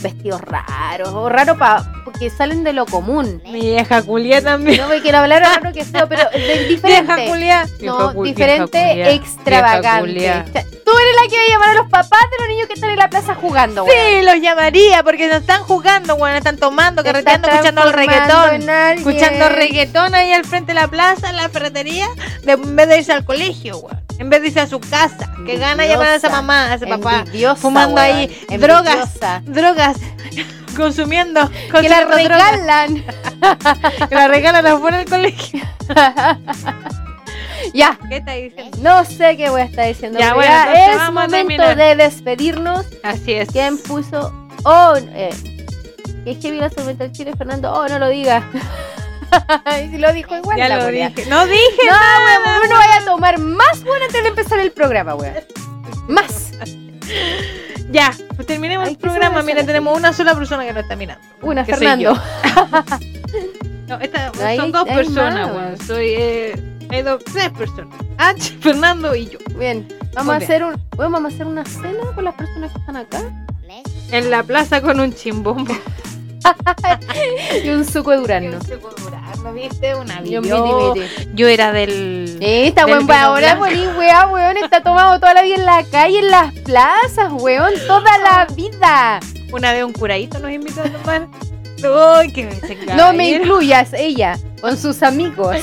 [0.00, 3.42] vestidos raros o raro pa, porque salen de lo común.
[3.46, 4.80] Mi vieja culia también.
[4.80, 7.26] No me quiero hablar raro que feo, pero de- Vieja diferente.
[7.28, 7.66] culia.
[7.82, 10.12] No, Vieja diferente, culia, extravagante.
[10.12, 10.44] vieja
[10.84, 12.90] Tú eres la que va a llamar a los papás de los niños que están
[12.90, 13.96] en la plaza jugando, weón.
[13.96, 18.70] Sí, los llamaría porque no están jugando, weón, están tomando, Te carreteando, escuchando el reggaetón.
[18.98, 22.06] escuchando reggaetón ahí al frente de la plaza, en la ferretería,
[22.44, 24.05] de- en vez de irse al colegio, weón.
[24.18, 25.32] En vez de irse a su casa.
[25.44, 27.24] Que gana llamar a esa mamá, a ese papá.
[27.56, 28.16] Fumando weón.
[28.16, 28.26] ahí
[28.58, 28.86] drogas.
[28.88, 29.42] Envidiosa.
[29.44, 29.96] Drogas.
[30.76, 31.50] consumiendo.
[31.50, 33.04] Que la consumiendo regalan.
[34.08, 35.60] Que la regalan afuera del colegio.
[37.74, 37.98] ya.
[38.08, 38.78] ¿Qué está diciendo?
[38.80, 40.18] No sé qué voy a estar diciendo.
[40.18, 42.86] Ya, bueno, ya es momento de despedirnos.
[43.02, 43.48] Así es.
[43.50, 44.32] ¿Quién puso?
[44.64, 45.30] Oh, eh,
[46.24, 47.72] es que vi la tormenta del Chile, Fernando.
[47.72, 48.42] Oh, no lo diga.
[49.92, 50.56] Y lo dijo igual.
[50.56, 51.08] Ya la lo wea.
[51.10, 51.28] dije.
[51.28, 52.40] No dije No, nada.
[52.58, 55.34] weón, no vaya a tomar más weón antes de empezar el programa, weón.
[56.08, 56.52] Más.
[57.90, 59.42] Ya, pues terminemos Ay, el ¿qué se va a programa.
[59.42, 61.24] Mira, tenemos una sola persona que no está mirando.
[61.42, 62.20] Una, Que soy Fernando.
[63.86, 65.78] No, esta, No, hay- son dos personas, weón.
[65.86, 66.06] Soy.
[66.18, 67.94] Eh, hay dos, tres personas.
[68.18, 69.38] H, Fernando y yo.
[69.56, 70.50] Bien, vamos Muy a bien.
[70.50, 73.20] hacer un, vamos a hacer una cena con las personas que están acá
[74.10, 75.72] En la plaza con un chimbombo.
[77.64, 78.58] Y un suco de durazno.
[79.42, 79.94] ¿No viste?
[79.94, 81.28] Una Y un yo, miti miti.
[81.34, 82.36] yo era del.
[82.40, 86.18] Esta del weón, ahora poní weá, weón, está tomado toda la vida en la calle,
[86.18, 89.20] en las plazas, weón, toda la vida.
[89.52, 91.28] Una vez un curadito nos invitó a tomar.
[91.78, 95.58] Uy, que me No me incluyas, ella, con sus amigos.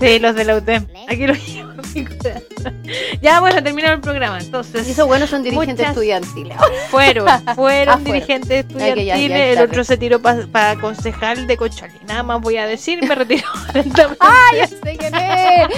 [0.00, 0.86] Sí, los de la UTEM.
[1.08, 1.69] Aquí los llevo.
[3.22, 4.38] Ya, bueno, terminamos el programa.
[4.38, 6.56] Entonces, Y esos buenos son dirigentes estudiantiles.
[6.90, 9.28] fueron, fueron dirigentes ya- estudiantiles.
[9.30, 11.94] ya el otro se tiró para concejal de Cochali.
[12.06, 14.16] Nada más voy a decir, me lentamente.
[14.20, 15.68] ¡Ah, ya sé quién es!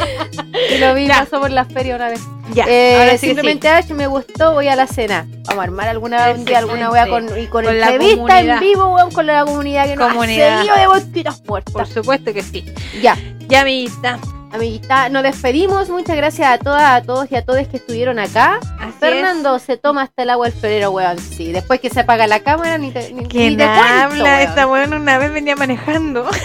[0.74, 1.20] Y lo vi, Ya.
[1.24, 2.20] pasó por la feria una vez.
[2.54, 3.26] Ya, Eh, ahora sí que sí.
[3.26, 5.26] simplemente Ash, me gustó, voy a la cena.
[5.46, 8.60] Vamos a armar alguna un día alguna wea con, y con, Con la entrevista en
[8.60, 10.86] vivo, weón, con la comunidad que nos ha de
[11.46, 11.88] Por muertas.
[11.90, 12.64] supuesto que sí.
[13.00, 13.16] Ya,
[13.48, 14.18] Ya, amiguita.
[14.52, 15.88] amiguita, nos despedimos.
[15.88, 18.58] Muchas gracias a todas, a todos y a todos que estuvieron acá.
[18.78, 21.18] Así Fernando se toma hasta el agua el florero, weón.
[21.18, 24.24] Sí, después que se apaga la cámara, ni te, ni, ni ¿Quién te cuento, habla?
[24.24, 24.40] weón.
[24.48, 26.26] Esta weón una vez venía manejando.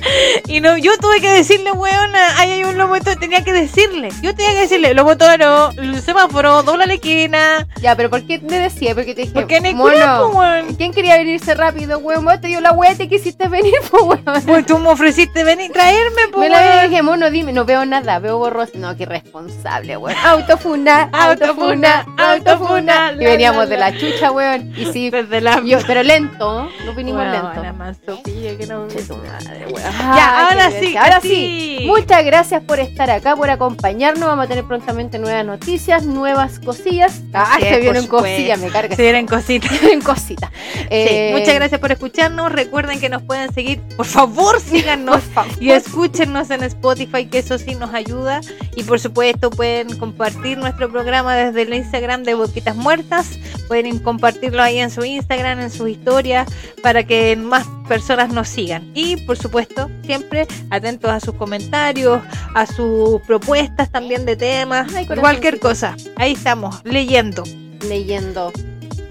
[0.46, 4.08] Y no, yo tuve que decirle, weona, ahí hay un toro, tenía que decirle.
[4.22, 5.70] Yo tenía que decirle, lobo toro,
[6.04, 7.66] semáforo, dobla la esquina.
[7.80, 8.94] Ya, pero ¿por qué te decía?
[8.94, 10.74] Porque te dije, Porque en el cuerpo, weón.
[10.74, 12.24] ¿quién quería venirse rápido, weón?
[12.24, 14.42] Vos te dio la weá, te quisiste venir, pues, weón.
[14.46, 16.40] Pues tú me ofreciste venir, traerme, pues.
[16.40, 16.90] Me la weón.
[16.90, 18.72] dije, mono, dime, no veo nada, veo borroso.
[18.74, 20.16] No, qué responsable, weón.
[20.24, 24.72] Autofuna, Autofuna, autofuna, Y veníamos la, de la, la chucha, weón.
[24.76, 25.62] Y sí, Desde la.
[25.86, 26.94] pero lento, ¿no?
[26.94, 27.74] vinimos lento.
[27.74, 29.89] mansopilla que no- Che, tu madre, weón.
[29.92, 30.96] Ya, Ah, ahora qué sí.
[30.96, 31.28] Ahora sí.
[31.28, 31.86] sí.
[31.86, 34.26] Muchas gracias por estar acá, por acompañarnos.
[34.28, 37.22] Vamos a tener prontamente nuevas noticias, nuevas cosillas.
[37.32, 38.94] Ah, se vienen cosillas, me carga.
[38.96, 39.70] Se vienen cositas.
[39.70, 40.50] Se vienen cositas.
[40.74, 42.52] Sí, Eh, muchas gracias por escucharnos.
[42.52, 43.80] Recuerden que nos pueden seguir.
[43.96, 45.20] Por favor, síganos.
[45.22, 45.62] Por favor.
[45.62, 48.40] Y escúchenos en Spotify, que eso sí nos ayuda.
[48.76, 53.38] Y por supuesto, pueden compartir nuestro programa desde el Instagram de Boquitas Muertas.
[53.68, 56.48] Pueden compartirlo ahí en su Instagram, en sus historias,
[56.82, 58.90] para que más personas nos sigan.
[58.94, 62.20] Y por supuesto, siempre atentos a sus comentarios,
[62.54, 65.96] a sus propuestas también de temas, Ay, cualquier cosa.
[66.16, 67.44] Ahí estamos, leyendo.
[67.88, 68.52] leyendo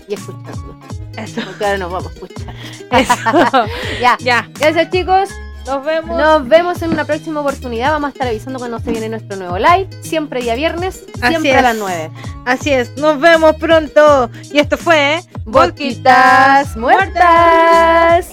[0.07, 0.77] y escuchando.
[1.17, 1.41] Eso.
[1.45, 2.55] Porque ahora nos vamos a escuchar.
[2.91, 3.65] Eso.
[4.01, 4.17] Ya.
[4.19, 5.29] ya, Gracias, chicos.
[5.65, 6.17] nos vemos.
[6.17, 7.91] Nos vemos en una próxima oportunidad.
[7.91, 9.89] Vamos a estar avisando cuando se viene nuestro nuevo live.
[10.01, 12.09] Siempre día viernes, siempre a las 9.
[12.45, 14.29] Así es, nos vemos pronto.
[14.51, 18.29] Y esto fue Boquitas muertas.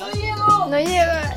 [0.71, 1.37] No llega.